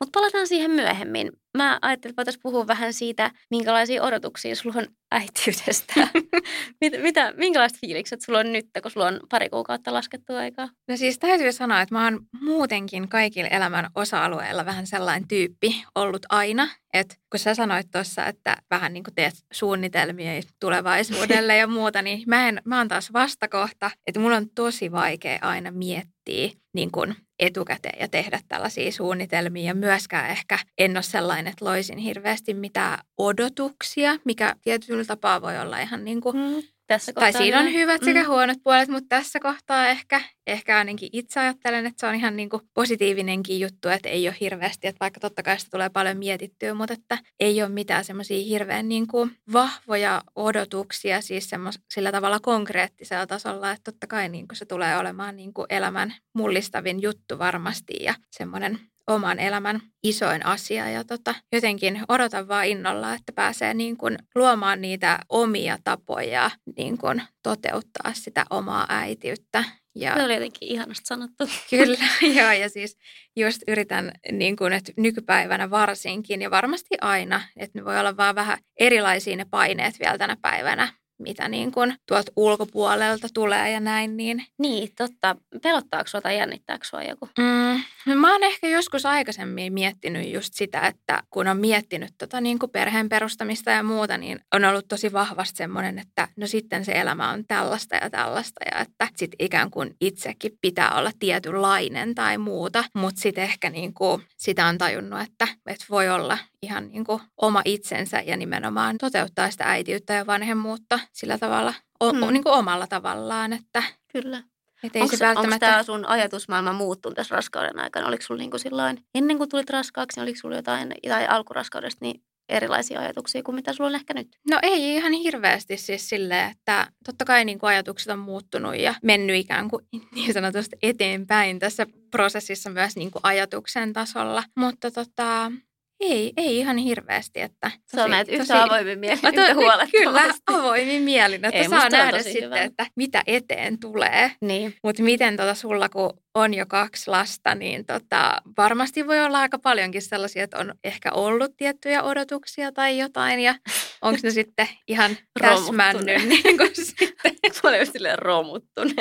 mutta 0.00 0.20
palataan 0.20 0.46
siihen 0.46 0.70
myöhemmin. 0.70 1.32
Mä 1.56 1.78
ajattelin, 1.82 2.12
että 2.12 2.20
voitaisiin 2.20 2.42
puhua 2.42 2.66
vähän 2.66 2.92
siitä, 2.92 3.30
minkälaisia 3.50 4.02
odotuksia 4.02 4.56
sulla 4.56 4.78
on 4.78 4.86
äitiydestä. 5.10 5.94
mitä, 6.80 6.98
mitä, 6.98 7.32
minkälaiset 7.36 7.78
fiilikset 7.80 8.20
sulla 8.20 8.38
on 8.38 8.52
nyt, 8.52 8.66
kun 8.82 8.90
sulla 8.90 9.06
on 9.06 9.20
pari 9.30 9.48
kuukautta 9.48 9.92
laskettu 9.92 10.34
aikaa? 10.34 10.68
No 10.88 10.96
siis 10.96 11.18
täytyy 11.18 11.52
sanoa, 11.52 11.80
että 11.80 11.94
mä 11.94 12.04
oon 12.04 12.20
muutenkin 12.40 13.08
kaikilla 13.08 13.48
elämän 13.48 13.90
osa-alueilla 13.94 14.64
vähän 14.64 14.86
sellainen 14.86 15.28
tyyppi 15.28 15.84
ollut 15.94 16.26
aina. 16.28 16.68
Että 16.92 17.14
kun 17.30 17.38
sä 17.38 17.54
sanoit 17.54 17.90
tuossa, 17.90 18.26
että 18.26 18.56
vähän 18.70 18.92
niin 18.92 19.04
kuin 19.04 19.14
teet 19.14 19.34
suunnitelmia 19.52 20.42
tulevaisuudelle 20.60 21.56
ja 21.56 21.66
muuta, 21.66 22.02
niin 22.02 22.22
mä, 22.26 22.48
en, 22.48 22.62
mä 22.64 22.78
oon 22.78 22.88
taas 22.88 23.12
vastakohta, 23.12 23.90
että 24.06 24.20
mulla 24.20 24.36
on 24.36 24.50
tosi 24.54 24.92
vaikea 24.92 25.38
aina 25.42 25.70
miettiä 25.70 26.50
niin 26.74 26.90
kuin 26.90 27.16
etukäteen 27.40 28.00
ja 28.00 28.08
tehdä 28.08 28.40
tällaisia 28.48 28.92
suunnitelmia. 28.92 29.64
Ja 29.64 29.74
myöskään 29.74 30.30
ehkä 30.30 30.58
en 30.78 30.96
ole 30.96 31.02
sellainen, 31.02 31.50
että 31.50 31.64
loisin 31.64 31.98
hirveästi 31.98 32.54
mitään 32.54 32.98
odotuksia, 33.18 34.16
mikä 34.24 34.54
tietyllä 34.60 34.99
tapaa 35.06 35.42
voi 35.42 35.58
olla 35.58 35.78
ihan 35.78 36.04
niin 36.04 36.20
kuin 36.20 36.36
Hmm. 36.36 36.62
Tässä 36.86 37.12
tai 37.12 37.32
siinä 37.32 37.58
on 37.58 37.64
näin. 37.64 37.76
hyvät 37.76 38.02
sekä 38.04 38.22
Mm. 38.22 38.28
huonot 38.28 38.58
puolet, 38.64 38.88
mutta 38.88 39.06
tässä 39.08 39.40
kohtaa 39.40 39.88
ehkä, 39.88 40.20
ehkä 40.46 40.78
ainakin 40.78 41.08
itse 41.12 41.40
ajattelen, 41.40 41.86
että 41.86 42.00
se 42.00 42.06
on 42.06 42.14
ihan 42.14 42.36
niin 42.36 42.48
kuin 42.50 42.62
positiivinenkin 42.74 43.60
juttu, 43.60 43.88
että 43.88 44.08
ei 44.08 44.28
ole 44.28 44.36
hirveästi, 44.40 44.86
että 44.88 45.00
vaikka 45.00 45.20
totta 45.20 45.42
kai 45.42 45.58
sitä 45.58 45.70
tulee 45.70 45.88
paljon 45.90 46.16
mietittyä, 46.16 46.74
mutta 46.74 46.94
että 46.94 47.18
ei 47.40 47.62
ole 47.62 47.68
mitään 47.70 48.04
semmoisia 48.04 48.44
hirveän 48.44 48.88
niin 48.88 49.06
kuin 49.06 49.36
vahvoja 49.52 50.22
odotuksia 50.36 51.20
siis 51.20 51.50
semmos, 51.50 51.78
sillä 51.94 52.12
tavalla 52.12 52.40
konkreettisella 52.40 53.26
tasolla, 53.26 53.70
että 53.70 53.92
totta 53.92 54.06
kai 54.06 54.28
niin 54.28 54.48
kuin 54.48 54.56
se 54.56 54.64
tulee 54.64 54.96
olemaan 54.98 55.36
niin 55.36 55.52
kuin 55.54 55.66
elämän 55.70 56.14
mullistavin 56.34 57.02
juttu 57.02 57.38
varmasti 57.38 57.94
ja 58.00 58.14
semmoinen 58.30 58.78
oman 59.06 59.38
elämän 59.38 59.80
isoin 60.02 60.46
asia 60.46 60.90
ja 60.90 61.04
tota, 61.04 61.34
jotenkin 61.52 62.02
odotan 62.08 62.48
vaan 62.48 62.66
innolla, 62.66 63.14
että 63.14 63.32
pääsee 63.32 63.74
niin 63.74 63.96
kuin 63.96 64.18
luomaan 64.34 64.80
niitä 64.80 65.18
omia 65.28 65.78
tapoja 65.84 66.50
niin 66.76 66.98
kuin 66.98 67.22
toteuttaa 67.42 68.12
sitä 68.14 68.44
omaa 68.50 68.86
äitiyttä. 68.88 69.64
Ja 69.94 70.14
Se 70.16 70.22
oli 70.22 70.34
jotenkin 70.34 70.68
ihanasti 70.68 71.04
sanottu. 71.06 71.48
kyllä, 71.70 71.98
joo, 72.40 72.52
ja 72.52 72.68
siis 72.68 72.96
just 73.36 73.62
yritän 73.68 74.12
niin 74.32 74.56
kuin, 74.56 74.72
että 74.72 74.92
nykypäivänä 74.96 75.70
varsinkin 75.70 76.42
ja 76.42 76.50
varmasti 76.50 76.96
aina, 77.00 77.40
että 77.56 77.78
ne 77.78 77.84
voi 77.84 77.98
olla 77.98 78.16
vaan 78.16 78.34
vähän 78.34 78.58
erilaisia 78.80 79.36
ne 79.36 79.46
paineet 79.50 79.94
vielä 80.00 80.18
tänä 80.18 80.36
päivänä, 80.42 80.92
mitä 81.22 81.48
niin 81.48 81.72
kuin 81.72 81.94
tuolta 82.06 82.32
ulkopuolelta 82.36 83.28
tulee 83.34 83.70
ja 83.70 83.80
näin, 83.80 84.16
niin 84.16 84.44
Niin, 84.58 84.88
totta. 84.96 85.36
Pelottaako 85.62 86.08
sua 86.08 86.20
tai 86.20 86.36
jännittääkö 86.36 86.84
sua 86.84 87.02
joku? 87.02 87.28
Mm, 87.38 87.82
no 88.06 88.16
mä 88.16 88.32
oon 88.32 88.42
ehkä 88.42 88.68
joskus 88.68 89.06
aikaisemmin 89.06 89.72
miettinyt 89.72 90.32
just 90.32 90.54
sitä, 90.54 90.80
että 90.80 91.22
kun 91.30 91.48
on 91.48 91.56
miettinyt 91.56 92.14
tota 92.18 92.40
niin 92.40 92.58
kuin 92.58 92.70
perheen 92.70 93.08
perustamista 93.08 93.70
ja 93.70 93.82
muuta, 93.82 94.18
niin 94.18 94.40
on 94.54 94.64
ollut 94.64 94.88
tosi 94.88 95.12
vahvasti 95.12 95.56
semmoinen, 95.56 95.98
että 95.98 96.28
no 96.36 96.46
sitten 96.46 96.84
se 96.84 96.92
elämä 96.92 97.30
on 97.30 97.44
tällaista 97.48 97.96
ja 97.96 98.10
tällaista 98.10 98.60
ja 98.74 98.80
että 98.80 99.08
sit 99.16 99.30
ikään 99.38 99.70
kuin 99.70 99.96
itsekin 100.00 100.58
pitää 100.60 100.94
olla 100.94 101.10
tietynlainen 101.18 102.14
tai 102.14 102.38
muuta, 102.38 102.84
mutta 102.94 103.20
sitten 103.20 103.44
ehkä 103.44 103.70
niin 103.70 103.94
kuin 103.94 104.22
sitä 104.36 104.66
on 104.66 104.78
tajunnut, 104.78 105.20
että, 105.20 105.48
että 105.66 105.84
voi 105.90 106.08
olla 106.08 106.38
ihan 106.62 106.88
niin 106.88 107.04
kuin 107.04 107.22
oma 107.36 107.62
itsensä 107.64 108.20
ja 108.26 108.36
nimenomaan 108.36 108.98
toteuttaa 108.98 109.50
sitä 109.50 109.64
äitiyttä 109.64 110.14
ja 110.14 110.26
vanhemmuutta 110.26 111.00
sillä 111.12 111.38
tavalla, 111.38 111.74
o, 112.00 112.12
Hmm. 112.12 112.32
niin 112.32 112.42
kuin 112.42 112.52
omalla 112.52 112.86
tavallaan, 112.86 113.52
että 113.52 113.82
Kyllä. 114.12 114.42
et 114.82 114.96
ei 114.96 115.02
Onko 115.02 115.16
se 115.16 115.24
välttämättä... 115.24 115.66
tämä 115.66 115.82
sun 115.82 116.06
ajatusmaailma 116.06 116.72
muuttunut 116.72 117.16
tässä 117.16 117.34
raskauden 117.36 117.78
aikana? 117.78 118.06
Oliko 118.08 118.22
sulla 118.22 118.38
niinku 118.38 118.58
silloin, 118.58 119.04
ennen 119.14 119.38
kuin 119.38 119.50
tulit 119.50 119.70
raskaaksi, 119.70 120.16
niin 120.16 120.22
oliko 120.22 120.38
sulla 120.40 120.56
jotain, 120.56 120.94
tai 121.08 121.26
alkuraskaudesta, 121.26 122.04
niin 122.04 122.22
erilaisia 122.48 123.00
ajatuksia 123.00 123.42
kuin 123.42 123.54
mitä 123.54 123.72
sulla 123.72 123.88
on 123.88 123.94
ehkä 123.94 124.14
nyt? 124.14 124.28
No 124.50 124.58
ei 124.62 124.94
ihan 124.94 125.12
hirveästi 125.12 125.76
siis 125.76 126.08
silleen, 126.08 126.50
että 126.50 126.86
totta 127.04 127.24
kai 127.24 127.44
niin 127.44 127.58
kuin 127.58 127.70
ajatukset 127.70 128.12
on 128.12 128.18
muuttunut 128.18 128.76
ja 128.76 128.94
mennyt 129.02 129.36
ikään 129.36 129.68
kuin 129.68 129.86
niin 130.14 130.32
sanotusti 130.32 130.76
eteenpäin 130.82 131.58
tässä 131.58 131.86
prosessissa 132.10 132.70
myös 132.70 132.96
niin 132.96 133.10
kuin 133.10 133.20
ajatuksen 133.22 133.92
tasolla. 133.92 134.42
Mutta 134.56 134.90
tota, 134.90 135.52
ei, 136.00 136.32
ei 136.36 136.58
ihan 136.58 136.76
hirveästi. 136.76 137.40
Että 137.40 137.70
Sä 137.96 138.08
näet 138.08 138.28
yhtä 138.28 138.62
avoimin 138.62 138.98
mielin, 138.98 139.20
to- 139.22 139.54
huolettomasti. 139.54 139.98
Kyllä, 139.98 140.30
avoimin 140.46 141.02
mielin, 141.02 141.44
että 141.44 141.58
Ei, 141.58 141.68
saa 141.68 141.80
se 141.80 141.86
on 141.86 141.92
nähdä 141.92 142.18
tosi 142.18 142.32
sitten, 142.32 142.44
hyvä. 142.44 142.62
että 142.62 142.86
mitä 142.96 143.22
eteen 143.26 143.80
tulee. 143.80 144.32
Niin. 144.40 144.74
Mutta 144.82 145.02
miten 145.02 145.36
tota 145.36 145.54
sulla, 145.54 145.88
kun 145.88 146.20
on 146.34 146.54
jo 146.54 146.66
kaksi 146.66 147.10
lasta, 147.10 147.54
niin 147.54 147.86
tota, 147.86 148.42
varmasti 148.58 149.06
voi 149.06 149.20
olla 149.24 149.38
aika 149.40 149.58
paljonkin 149.58 150.02
sellaisia, 150.02 150.44
että 150.44 150.58
on 150.58 150.74
ehkä 150.84 151.12
ollut 151.12 151.56
tiettyjä 151.56 152.02
odotuksia 152.02 152.72
tai 152.72 152.98
jotain, 152.98 153.40
ja 153.40 153.54
onko 154.02 154.20
ne 154.22 154.30
sitten 154.30 154.68
ihan 154.88 155.16
täsmännyt 155.40 156.28
niin 156.28 156.56
kuin 156.56 156.70
sitten. 156.96 157.32
Mä 157.62 157.76
just 157.76 157.92
silleen 157.92 158.18
romuttunut. 158.18 158.94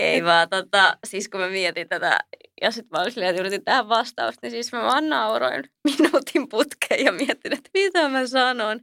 Ei 0.00 0.24
vaan, 0.24 0.48
tota, 0.48 0.98
siis 1.06 1.28
kun 1.28 1.40
mä 1.40 1.48
mietin 1.48 1.88
tätä, 1.88 2.18
ja 2.62 2.70
sitten 2.70 2.98
mä 2.98 3.02
olin 3.02 3.12
silleen, 3.12 3.30
että 3.30 3.40
yritin 3.40 3.64
tähän 3.64 3.88
vastausta, 3.88 4.38
niin 4.42 4.50
siis 4.50 4.72
mä 4.72 4.82
vaan 4.82 5.08
nauroin 5.08 5.64
minuutin 5.98 6.48
putkeen 6.48 7.04
ja 7.04 7.12
mietin, 7.12 7.52
että 7.52 7.70
mitä 7.74 8.08
mä 8.08 8.26
sanon. 8.26 8.80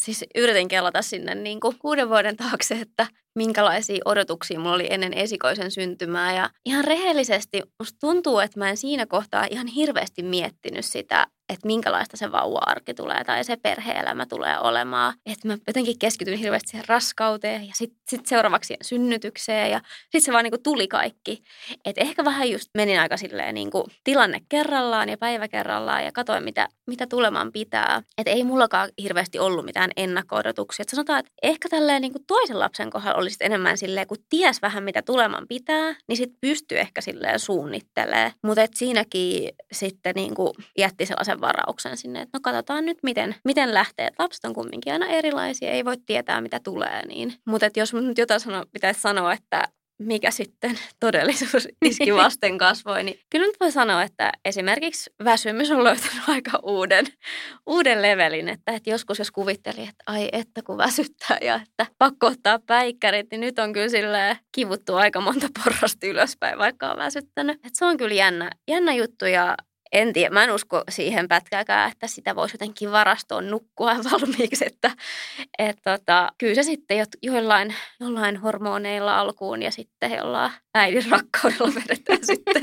Siis 0.00 0.24
yritin 0.34 0.68
kelata 0.68 1.02
sinne 1.02 1.34
niin 1.34 1.60
kuin 1.60 1.78
kuuden 1.78 2.08
vuoden 2.08 2.36
taakse, 2.36 2.74
että 2.74 3.06
minkälaisia 3.34 4.02
odotuksia 4.04 4.60
mulla 4.60 4.74
oli 4.74 4.86
ennen 4.90 5.14
esikoisen 5.14 5.70
syntymää. 5.70 6.34
Ja 6.34 6.50
ihan 6.64 6.84
rehellisesti 6.84 7.62
musta 7.78 7.98
tuntuu, 8.00 8.38
että 8.38 8.58
mä 8.58 8.70
en 8.70 8.76
siinä 8.76 9.06
kohtaa 9.06 9.46
ihan 9.50 9.66
hirveästi 9.66 10.22
miettinyt 10.22 10.84
sitä, 10.84 11.26
että 11.50 11.66
minkälaista 11.66 12.16
se 12.16 12.32
vauva-arki 12.32 12.94
tulee 12.94 13.24
tai 13.24 13.44
se 13.44 13.56
perheelämä 13.56 14.26
tulee 14.26 14.58
olemaan. 14.58 15.14
Että 15.26 15.48
mä 15.48 15.58
jotenkin 15.66 15.98
keskityin 15.98 16.38
hirveästi 16.38 16.68
siihen 16.68 16.88
raskauteen 16.88 17.66
ja 17.66 17.72
sitten 17.74 17.98
sit 18.08 18.26
seuraavaksi 18.26 18.76
synnytykseen 18.82 19.70
ja 19.70 19.80
sitten 20.02 20.20
se 20.20 20.32
vaan 20.32 20.44
niin 20.44 20.52
kuin 20.52 20.62
tuli 20.62 20.88
kaikki. 20.88 21.42
Että 21.84 22.00
ehkä 22.00 22.24
vähän 22.24 22.50
just 22.50 22.68
menin 22.74 23.00
aika 23.00 23.16
silleen 23.16 23.54
niin 23.54 23.70
kuin 23.70 23.84
tilanne 24.04 24.40
kerrallaan 24.48 25.08
ja 25.08 25.18
päivä 25.18 25.48
kerrallaan 25.48 26.04
ja 26.04 26.12
katsoin 26.12 26.44
mitä, 26.44 26.68
mitä 26.86 27.06
tulemaan 27.06 27.52
pitää. 27.52 28.02
Että 28.18 28.30
ei 28.30 28.44
mullakaan 28.44 28.88
hirveästi 29.02 29.38
ollut 29.38 29.64
mitään 29.64 29.90
ennakko-odotuksia. 29.96 30.82
Että 30.82 30.96
sanotaan, 30.96 31.18
että 31.18 31.32
ehkä 31.42 31.68
tälleen 31.68 32.02
niin 32.02 32.12
kuin 32.12 32.24
toisen 32.26 32.58
lapsen 32.58 32.90
kohdalla 32.90 33.18
olisi 33.18 33.36
enemmän 33.40 33.78
silleen, 33.78 34.06
kun 34.06 34.18
ties 34.28 34.62
vähän 34.62 34.84
mitä 34.84 35.02
tuleman 35.02 35.46
pitää, 35.48 35.94
niin 36.08 36.16
sitten 36.16 36.38
pystyy 36.40 36.78
ehkä 36.78 37.00
silleen 37.00 37.38
suunnittelemaan. 37.38 38.32
Mutta 38.42 38.66
siinäkin 38.74 39.48
sitten 39.72 40.14
niin 40.14 40.34
kuin 40.34 40.52
jätti 40.78 41.06
sellaisen 41.06 41.39
varauksen 41.40 41.96
sinne, 41.96 42.20
että 42.20 42.38
no 42.38 42.40
katsotaan 42.42 42.86
nyt 42.86 42.98
miten, 43.02 43.34
miten 43.44 43.74
lähtee. 43.74 44.06
Et 44.06 44.14
lapset 44.18 44.44
on 44.44 44.54
kumminkin 44.54 44.92
aina 44.92 45.06
erilaisia, 45.06 45.70
ei 45.70 45.84
voi 45.84 45.96
tietää 46.06 46.40
mitä 46.40 46.60
tulee. 46.64 47.06
Niin. 47.06 47.34
Mutta 47.46 47.66
jos 47.76 47.94
nyt 47.94 48.18
jotain 48.18 48.40
sano, 48.40 48.64
pitäisi 48.72 49.00
sanoa, 49.00 49.32
että 49.32 49.68
mikä 50.00 50.30
sitten 50.30 50.78
todellisuus 51.00 51.68
iski 51.84 52.14
vasten 52.14 52.58
kasvoi, 52.58 53.04
niin 53.04 53.20
kyllä 53.30 53.46
nyt 53.46 53.60
voi 53.60 53.72
sanoa, 53.72 54.02
että 54.02 54.32
esimerkiksi 54.44 55.10
väsymys 55.24 55.70
on 55.70 55.84
löytänyt 55.84 56.28
aika 56.28 56.58
uuden, 56.62 57.06
uuden 57.66 58.02
levelin, 58.02 58.48
että, 58.48 58.72
että 58.72 58.90
joskus 58.90 59.18
jos 59.18 59.30
kuvitteli, 59.30 59.80
että 59.80 60.04
ai 60.06 60.28
että 60.32 60.62
kun 60.62 60.78
väsyttää 60.78 61.38
ja 61.40 61.54
että 61.54 61.86
pakko 61.98 62.26
ottaa 62.26 62.58
päikkärit, 62.58 63.26
niin 63.30 63.40
nyt 63.40 63.58
on 63.58 63.72
kyllä 63.72 63.88
silleen 63.88 64.36
kivuttu 64.52 64.94
aika 64.94 65.20
monta 65.20 65.48
porrasta 65.64 66.06
ylöspäin, 66.06 66.58
vaikka 66.58 66.90
on 66.90 66.98
väsyttänyt. 66.98 67.56
Että 67.56 67.70
se 67.72 67.84
on 67.84 67.96
kyllä 67.96 68.14
jännä, 68.14 68.50
jännä 68.68 68.92
juttu 68.92 69.26
ja 69.26 69.56
en 69.92 70.12
tiedä, 70.12 70.34
mä 70.34 70.44
en 70.44 70.50
usko 70.50 70.84
siihen 70.88 71.28
pätkääkään, 71.28 71.92
että 71.92 72.06
sitä 72.06 72.36
voisi 72.36 72.54
jotenkin 72.54 72.92
varastoon 72.92 73.50
nukkua 73.50 73.96
valmiiksi, 74.10 74.66
että 74.66 74.90
et 75.58 75.76
tota, 75.84 76.32
kyllä 76.38 76.54
se 76.54 76.62
sitten 76.62 76.98
jo, 76.98 77.04
joillain, 77.22 77.74
jollain 78.00 78.36
hormoneilla 78.36 79.20
alkuun 79.20 79.62
ja 79.62 79.70
sitten 79.70 80.12
jollain 80.12 80.52
äidin 80.74 81.10
rakkaudella 81.10 81.74
vedetään 81.74 82.18
sitten 82.32 82.62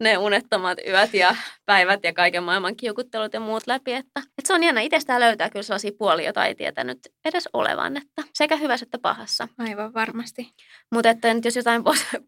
ne 0.00 0.18
unettomat 0.18 0.78
yöt 0.88 1.14
ja 1.14 1.36
päivät 1.66 2.00
ja 2.04 2.12
kaiken 2.12 2.42
maailman 2.42 2.76
kiukuttelut 2.76 3.34
ja 3.34 3.40
muut 3.40 3.66
läpi, 3.66 3.92
että, 3.92 4.20
että 4.20 4.46
se 4.46 4.54
on 4.54 4.62
jännä. 4.62 4.80
Itsestään 4.80 5.20
löytää 5.20 5.50
kyllä 5.50 5.62
sellaisia 5.62 5.92
puolia, 5.98 6.24
joita 6.24 6.46
ei 6.46 6.54
tietänyt 6.54 6.98
edes 7.24 7.48
olevan, 7.52 7.96
että 7.96 8.22
sekä 8.34 8.56
hyvässä 8.56 8.84
että 8.84 8.98
pahassa. 8.98 9.48
Aivan 9.58 9.94
varmasti. 9.94 10.52
Mutta 10.92 11.10
että 11.10 11.34
nyt 11.34 11.44
jos 11.44 11.56
jotain 11.56 11.82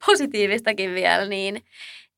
positiivistakin 0.06 0.94
vielä, 0.94 1.24
niin 1.24 1.62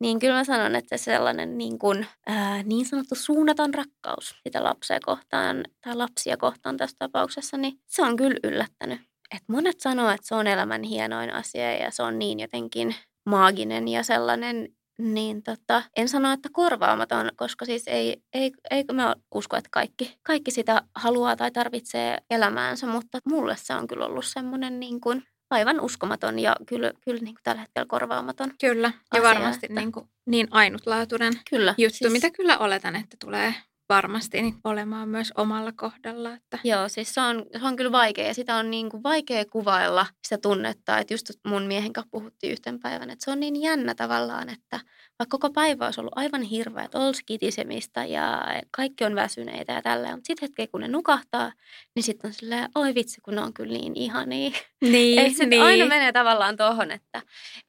niin 0.00 0.18
kyllä 0.18 0.34
mä 0.34 0.44
sanon, 0.44 0.76
että 0.76 0.96
se 0.96 1.04
sellainen 1.04 1.58
niin, 1.58 1.78
kuin, 1.78 2.06
ää, 2.26 2.62
niin 2.62 2.86
sanottu 2.86 3.14
suunnaton 3.14 3.74
rakkaus 3.74 4.34
sitä 4.42 4.64
lapsia 4.64 4.98
kohtaan 5.04 5.64
tai 5.80 5.96
lapsia 5.96 6.36
kohtaan 6.36 6.76
tässä 6.76 6.96
tapauksessa, 6.98 7.56
niin 7.56 7.78
se 7.86 8.02
on 8.02 8.16
kyllä 8.16 8.40
yllättänyt. 8.44 9.00
Et 9.36 9.42
monet 9.48 9.80
sanoo, 9.80 10.10
että 10.10 10.26
se 10.26 10.34
on 10.34 10.46
elämän 10.46 10.82
hienoin 10.82 11.34
asia 11.34 11.72
ja 11.72 11.90
se 11.90 12.02
on 12.02 12.18
niin 12.18 12.40
jotenkin 12.40 12.94
maaginen 13.26 13.88
ja 13.88 14.02
sellainen, 14.02 14.68
niin 14.98 15.42
tota, 15.42 15.82
en 15.96 16.08
sano, 16.08 16.32
että 16.32 16.48
korvaamaton, 16.52 17.30
koska 17.36 17.64
siis 17.64 17.82
ei, 17.86 18.22
ei, 18.34 18.52
ei 18.70 18.84
mä 18.92 19.14
usko, 19.34 19.56
että 19.56 19.68
kaikki, 19.72 20.18
kaikki 20.22 20.50
sitä 20.50 20.82
haluaa 20.94 21.36
tai 21.36 21.50
tarvitsee 21.50 22.18
elämäänsä, 22.30 22.86
mutta 22.86 23.18
mulle 23.28 23.56
se 23.58 23.74
on 23.74 23.86
kyllä 23.86 24.06
ollut 24.06 24.24
semmoinen 24.24 24.80
niin 24.80 25.00
kuin 25.00 25.22
aivan 25.50 25.80
uskomaton 25.80 26.38
ja 26.38 26.56
kyllä, 26.66 26.92
kyllä 27.04 27.20
niin 27.20 27.34
kuin 27.34 27.42
tällä 27.42 27.60
hetkellä 27.60 27.86
korvaamaton. 27.86 28.50
Kyllä, 28.60 28.92
ja 29.14 29.20
asia, 29.20 29.28
varmasti 29.28 29.66
että... 29.66 29.80
niin, 29.80 29.92
kuin, 29.92 30.08
niin 30.26 30.48
ainutlaatuinen 30.50 31.32
kyllä, 31.50 31.74
juttu, 31.78 31.96
siis... 31.96 32.12
mitä 32.12 32.30
kyllä 32.30 32.58
oletan, 32.58 32.96
että 32.96 33.16
tulee 33.20 33.54
varmasti 33.88 34.42
niin 34.42 34.54
olemaan 34.64 35.08
myös 35.08 35.32
omalla 35.36 35.72
kohdalla. 35.72 36.34
Että. 36.34 36.58
Joo, 36.64 36.88
siis 36.88 37.14
se 37.14 37.20
on, 37.20 37.46
se 37.60 37.66
on 37.66 37.76
kyllä 37.76 37.92
vaikea 37.92 38.26
ja 38.26 38.34
sitä 38.34 38.56
on 38.56 38.70
niin 38.70 38.90
kuin 38.90 39.02
vaikea 39.02 39.44
kuvailla 39.44 40.06
sitä 40.28 40.38
tunnetta, 40.38 40.98
että 40.98 41.14
just 41.14 41.30
mun 41.46 41.62
miehen 41.62 41.92
kanssa 41.92 42.10
puhuttiin 42.10 42.52
yhten 42.52 42.80
päivän, 42.80 43.10
että 43.10 43.24
se 43.24 43.30
on 43.30 43.40
niin 43.40 43.62
jännä 43.62 43.94
tavallaan, 43.94 44.48
että– 44.48 44.80
vaikka 45.18 45.38
koko 45.38 45.52
päivä 45.52 45.84
olisi 45.84 46.00
ollut 46.00 46.12
aivan 46.16 46.42
hirveä, 46.42 46.84
että 46.84 46.98
olisi 46.98 47.22
kitisemistä 47.26 48.04
ja 48.04 48.42
kaikki 48.70 49.04
on 49.04 49.14
väsyneitä 49.14 49.72
ja 49.72 49.82
tällä. 49.82 50.10
Mutta 50.10 50.26
sitten 50.26 50.48
hetkeä, 50.48 50.66
kun 50.66 50.80
ne 50.80 50.88
nukahtaa, 50.88 51.52
niin 51.94 52.02
sitten 52.02 52.28
on 52.28 52.34
silleen, 52.34 52.68
oi 52.74 52.94
vitsi, 52.94 53.20
kun 53.20 53.34
ne 53.34 53.40
on 53.40 53.52
kyllä 53.52 53.72
niin 53.72 53.96
ihania. 53.96 54.50
Niin, 54.80 55.18
että 55.18 55.46
niin. 55.46 55.62
aina 55.62 55.86
menee 55.86 56.12
tavallaan 56.12 56.56
tuohon, 56.56 56.90
että, 56.90 57.22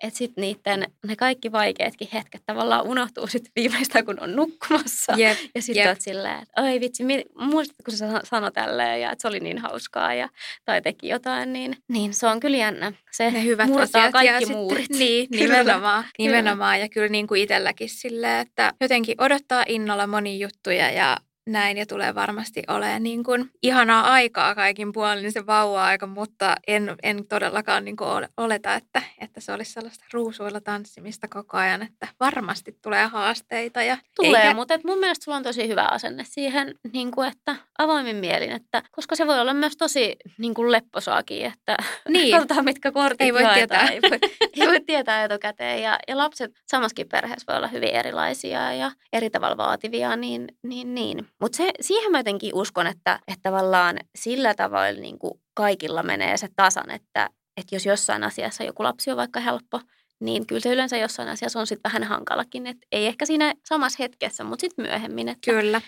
että 0.03 0.17
sitten 0.17 0.41
niiden, 0.41 0.91
ne 1.07 1.15
kaikki 1.15 1.51
vaikeatkin 1.51 2.07
hetket 2.13 2.41
tavallaan 2.45 2.88
unohtuu 2.88 3.27
sitten 3.27 3.51
viimeistä, 3.55 4.03
kun 4.03 4.19
on 4.19 4.35
nukkumassa. 4.35 5.13
Yep, 5.17 5.38
ja 5.55 5.62
sitten 5.62 5.88
olet 5.88 6.01
silleen, 6.01 6.39
että 6.41 6.62
oi 6.62 6.79
vitsi, 6.79 7.03
muistatko 7.39 7.83
kun 7.85 7.97
sä 7.97 8.21
sanoi 8.23 8.51
tälleen 8.51 9.01
ja 9.01 9.12
että 9.12 9.21
se 9.21 9.27
oli 9.27 9.39
niin 9.39 9.57
hauskaa 9.57 10.13
ja, 10.13 10.29
tai 10.65 10.81
teki 10.81 11.07
jotain, 11.07 11.53
niin, 11.53 11.77
niin 11.88 12.13
se 12.13 12.27
on 12.27 12.39
kyllä 12.39 12.57
jännä. 12.57 12.93
Se 13.12 13.31
ne 13.31 13.43
hyvät 13.43 13.67
murtaa 13.67 14.12
kaikki 14.12 14.39
sitten, 14.39 14.57
muurit. 14.57 14.89
Niin, 14.99 15.27
nimenomaan. 15.39 16.03
nimenomaan. 16.17 16.79
Ja 16.79 16.89
kyllä 16.89 17.07
niin 17.07 17.27
kuin 17.27 17.38
itselläkin 17.41 17.89
silleen, 17.89 18.47
että 18.47 18.73
jotenkin 18.82 19.21
odottaa 19.21 19.63
innolla 19.67 20.08
moni 20.08 20.39
juttuja 20.39 20.91
ja 20.91 21.17
näin 21.47 21.78
ja 21.78 21.86
tulee 21.86 22.15
varmasti 22.15 22.63
olemaan 22.67 23.04
niin 23.04 23.23
kuin 23.23 23.49
ihanaa 23.63 24.12
aikaa 24.12 24.56
kaikin 24.56 24.91
puolin 24.91 25.21
niin 25.21 25.32
se 25.32 25.45
vauva-aika, 25.45 26.08
mutta 26.08 26.56
en, 26.67 26.95
en 27.04 27.28
todellakaan 27.28 27.86
niin 27.86 27.95
kuin 27.95 28.28
oleta, 28.38 28.75
että, 28.75 29.02
että 29.21 29.41
se 29.41 29.52
olisi 29.52 29.71
sellaista 29.71 30.06
ruusuilla 30.13 30.62
tanssimista 30.62 31.28
koko 31.28 31.58
ajan, 31.58 31.82
että 31.82 32.08
varmasti 32.19 32.78
tulee 32.82 33.06
haasteita. 33.06 33.84
Ja 33.84 33.97
tulee, 34.15 34.41
eikä... 34.41 34.54
mutta 34.54 34.73
et 34.73 34.84
mun 34.84 34.99
mielestä 34.99 35.23
sulla 35.23 35.38
on 35.38 35.43
tosi 35.43 35.67
hyvä 35.67 35.88
asenne 35.91 36.23
siihen, 36.28 36.75
niin 36.93 37.12
kuin, 37.12 37.28
että 37.28 37.56
avoimin 37.78 38.15
mielin, 38.15 38.52
että, 38.52 38.84
koska 38.91 39.15
se 39.15 39.28
voi 39.28 39.39
olla 39.39 39.54
myös 39.54 39.78
tosi 39.78 40.15
niin 40.38 40.54
kuin 40.54 40.71
lepposaakin, 40.71 41.45
että 41.45 41.78
niin. 42.10 42.32
katsotaan 42.32 42.65
mitkä 42.65 42.91
kortit 42.91 43.21
ei 43.21 43.34
voi 43.34 43.54
tietää. 43.54 43.88
Ei 43.88 44.02
voi, 44.02 44.19
ei 44.60 44.67
voi 44.67 44.82
tietää 44.82 45.23
etukäteen 45.23 45.82
ja, 45.82 45.99
ja 46.08 46.17
lapset 46.17 46.52
samaskin 46.67 47.10
perheessä 47.10 47.45
voi 47.47 47.58
olla 47.58 47.67
hyvin 47.67 47.89
erilaisia 47.89 48.73
ja 48.73 48.91
eri 49.13 49.30
tavalla 49.30 49.58
vaativia, 49.58 50.15
niin, 50.15 50.47
niin, 50.63 50.95
niin. 50.95 51.28
Mutta 51.41 51.58
siihen 51.82 52.12
mä 52.12 52.19
jotenkin 52.19 52.56
uskon, 52.56 52.88
että, 52.88 53.19
että 53.28 53.49
tavallaan 53.49 53.99
sillä 54.15 54.54
tavalla 54.54 55.02
niin 55.02 55.19
kuin 55.19 55.41
kaikilla 55.54 56.04
menee 56.04 56.38
se 56.38 56.47
tasan, 56.56 56.91
että, 56.91 57.30
että 57.58 57.75
jos 57.75 57.86
jossain 57.86 58.23
asiassa 58.23 58.63
joku 58.63 58.84
lapsi 58.84 59.12
on 59.12 59.17
vaikka 59.17 59.39
helppo, 59.39 59.82
niin 60.19 60.47
kyllä 60.47 60.62
se 60.62 60.73
yleensä 60.73 60.97
jossain 60.97 61.30
asiassa 61.30 61.60
on 61.60 61.67
sitten 61.67 61.91
vähän 61.91 62.04
hankalakin. 62.04 62.67
Että 62.67 62.88
ei 62.91 63.06
ehkä 63.06 63.25
siinä 63.25 63.54
samassa 63.65 64.04
hetkessä, 64.04 64.43
mutta 64.43 64.62
sitten 64.62 64.86
myöhemmin. 64.86 65.30
Että, 65.30 65.52
kyllä. 65.52 65.82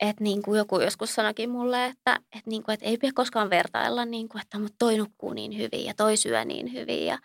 Että 0.00 0.24
niin 0.24 0.42
kuin 0.42 0.58
joku 0.58 0.80
joskus 0.80 1.14
sanoikin 1.14 1.50
mulle, 1.50 1.86
että, 1.86 2.20
että, 2.36 2.50
niin 2.50 2.62
kuin, 2.62 2.74
että 2.74 2.86
ei 2.86 2.96
pidä 2.96 3.12
koskaan 3.14 3.50
vertailla, 3.50 4.04
niin 4.04 4.28
kuin, 4.28 4.42
että 4.42 4.58
mutta 4.58 4.76
toi 4.78 4.96
nukkuu 4.96 5.32
niin 5.32 5.58
hyvin 5.58 5.84
ja 5.84 5.94
toi 5.94 6.16
syö 6.16 6.44
niin 6.44 6.72
hyvin. 6.72 7.06
Ja, 7.06 7.18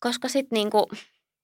koska 0.00 0.28
sitten 0.28 0.56
niin 0.56 0.70
kuin, 0.70 0.86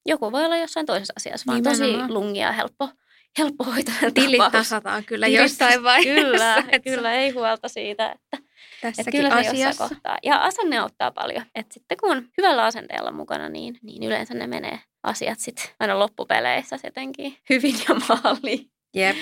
joku 0.06 0.32
voi 0.32 0.44
olla 0.44 0.56
jossain 0.56 0.86
toisessa 0.86 1.14
asiassa 1.16 1.44
vaan 1.46 1.62
tosi 1.62 1.96
lungia 2.08 2.46
ja 2.46 2.52
helppo 2.52 2.88
helppo 3.38 3.64
hoitaa 3.64 3.94
Tilit 4.14 4.52
tasataan 4.52 5.04
kyllä 5.04 5.26
Tilit, 5.26 5.40
jossain 5.40 5.82
vaiheessa. 5.82 6.22
Kyllä, 6.22 6.64
kyllä, 6.84 7.12
ei 7.12 7.30
huolta 7.30 7.68
siitä, 7.68 8.12
että, 8.12 8.50
että 8.98 9.10
kyllä 9.10 9.34
asiassa. 9.34 9.88
kohtaa. 9.88 10.18
Ja 10.24 10.36
asenne 10.36 10.78
auttaa 10.78 11.10
paljon. 11.10 11.44
Että 11.54 11.74
sitten 11.74 11.98
kun 12.00 12.16
on 12.16 12.28
hyvällä 12.38 12.64
asenteella 12.64 13.12
mukana, 13.12 13.48
niin, 13.48 13.78
niin 13.82 14.02
yleensä 14.02 14.34
ne 14.34 14.46
menee 14.46 14.80
asiat 15.02 15.38
sitten 15.38 15.64
aina 15.80 15.98
loppupeleissä 15.98 16.78
jotenkin 16.84 17.36
hyvin 17.50 17.74
ja 17.88 17.94
maaliin. 18.08 18.70
Jep. 18.94 19.16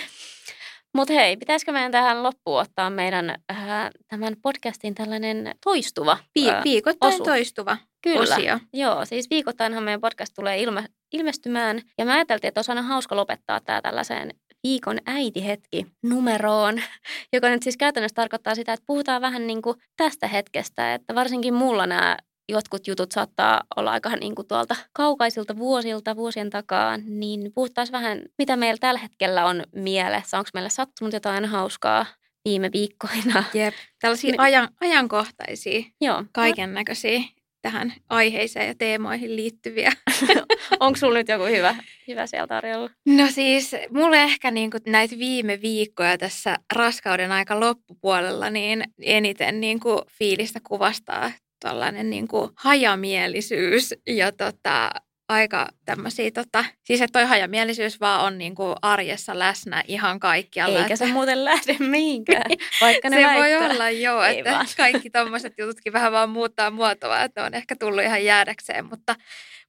Mutta 0.94 1.14
hei, 1.14 1.36
pitäisikö 1.36 1.72
meidän 1.72 1.92
tähän 1.92 2.22
loppuun 2.22 2.60
ottaa 2.60 2.90
meidän 2.90 3.30
äh, 3.30 3.90
tämän 4.08 4.36
podcastin 4.42 4.94
tällainen 4.94 5.54
toistuva 5.64 6.18
Pi- 6.34 6.50
äh, 6.50 6.64
Viikoittain 6.64 7.14
osu. 7.14 7.24
toistuva 7.24 7.76
Kyllä. 8.02 8.34
osio. 8.34 8.58
Joo, 8.72 9.04
siis 9.04 9.30
viikoittainhan 9.30 9.82
meidän 9.82 10.00
podcast 10.00 10.32
tulee 10.34 10.62
ilme, 10.62 10.84
ilmestymään. 11.14 11.80
Ja 11.98 12.04
mä 12.04 12.14
ajattelin, 12.14 12.40
että 12.42 12.58
olisi 12.58 12.88
hauska 12.88 13.16
lopettaa 13.16 13.60
tämä 13.60 13.82
tällaiseen 13.82 14.30
viikon 14.62 14.98
äitihetki 15.06 15.86
numeroon, 16.02 16.82
joka 17.32 17.48
nyt 17.48 17.62
siis 17.62 17.76
käytännössä 17.76 18.14
tarkoittaa 18.14 18.54
sitä, 18.54 18.72
että 18.72 18.86
puhutaan 18.86 19.22
vähän 19.22 19.46
niin 19.46 19.62
kuin 19.62 19.76
tästä 19.96 20.28
hetkestä, 20.28 20.94
että 20.94 21.14
varsinkin 21.14 21.54
mulla 21.54 21.86
nämä 21.86 22.16
jotkut 22.48 22.86
jutut 22.86 23.12
saattaa 23.12 23.62
olla 23.76 23.90
aika 23.90 24.16
niin 24.16 24.34
kuin 24.34 24.48
tuolta 24.48 24.76
kaukaisilta 24.92 25.56
vuosilta, 25.56 26.16
vuosien 26.16 26.50
takaa, 26.50 26.96
niin 26.96 27.52
puhuttaisiin 27.54 27.92
vähän, 27.92 28.22
mitä 28.38 28.56
meillä 28.56 28.78
tällä 28.80 29.00
hetkellä 29.00 29.46
on 29.46 29.62
mielessä. 29.74 30.38
Onko 30.38 30.50
meillä 30.54 30.68
sattunut 30.68 31.14
jotain 31.14 31.44
hauskaa 31.44 32.06
viime 32.44 32.70
viikkoina? 32.72 33.44
Jep, 33.54 33.74
tällaisia 34.00 34.30
niin. 34.30 34.40
ajan, 34.40 34.68
ajankohtaisia, 34.80 35.82
Joo. 36.00 36.24
kaiken 36.32 36.74
näköisiä 36.74 37.20
tähän 37.64 37.94
aiheeseen 38.08 38.68
ja 38.68 38.74
teemoihin 38.74 39.36
liittyviä. 39.36 39.92
Onko 40.80 40.96
sulla 40.96 41.18
nyt 41.18 41.28
joku 41.28 41.44
hyvä, 41.44 41.76
hyvä 42.08 42.26
siellä 42.26 42.46
tarjolla? 42.46 42.90
No 43.06 43.26
siis 43.30 43.76
mulle 43.90 44.22
ehkä 44.22 44.50
niin 44.50 44.70
kuin 44.70 44.82
näitä 44.86 45.18
viime 45.18 45.60
viikkoja 45.60 46.18
tässä 46.18 46.56
raskauden 46.74 47.32
aika 47.32 47.60
loppupuolella 47.60 48.50
niin 48.50 48.84
eniten 49.02 49.60
niin 49.60 49.80
kuin 49.80 49.98
fiilistä 50.18 50.60
kuvastaa 50.68 51.32
tällainen 51.60 52.10
niin 52.10 52.28
kuin 52.28 52.50
hajamielisyys 52.56 53.94
ja 54.06 54.32
tota, 54.32 54.90
aika 55.28 55.68
tämmöisiä, 55.84 56.30
tota, 56.30 56.64
siis 56.84 57.00
että 57.00 57.18
toi 57.18 57.28
hajamielisyys 57.28 58.00
vaan 58.00 58.24
on 58.24 58.38
niinku 58.38 58.74
arjessa 58.82 59.38
läsnä 59.38 59.82
ihan 59.88 60.20
kaikkialla. 60.20 60.78
Eikä 60.78 60.94
että... 60.94 61.06
se 61.06 61.12
muuten 61.12 61.44
lähde 61.44 61.76
mihinkään, 61.88 62.50
vaikka 62.80 63.08
ne 63.08 63.16
se 63.16 63.22
väittää. 63.26 63.60
voi 63.60 63.70
olla 63.70 63.90
joo, 63.90 64.22
Ei 64.22 64.38
että 64.38 64.50
vaan. 64.50 64.66
kaikki 64.76 65.10
tommoset 65.10 65.52
jututkin 65.58 65.92
vähän 65.92 66.12
vaan 66.12 66.30
muuttaa 66.30 66.70
muotoa, 66.70 67.22
että 67.22 67.44
on 67.44 67.54
ehkä 67.54 67.76
tullut 67.76 68.04
ihan 68.04 68.24
jäädäkseen, 68.24 68.84
mutta, 68.84 69.16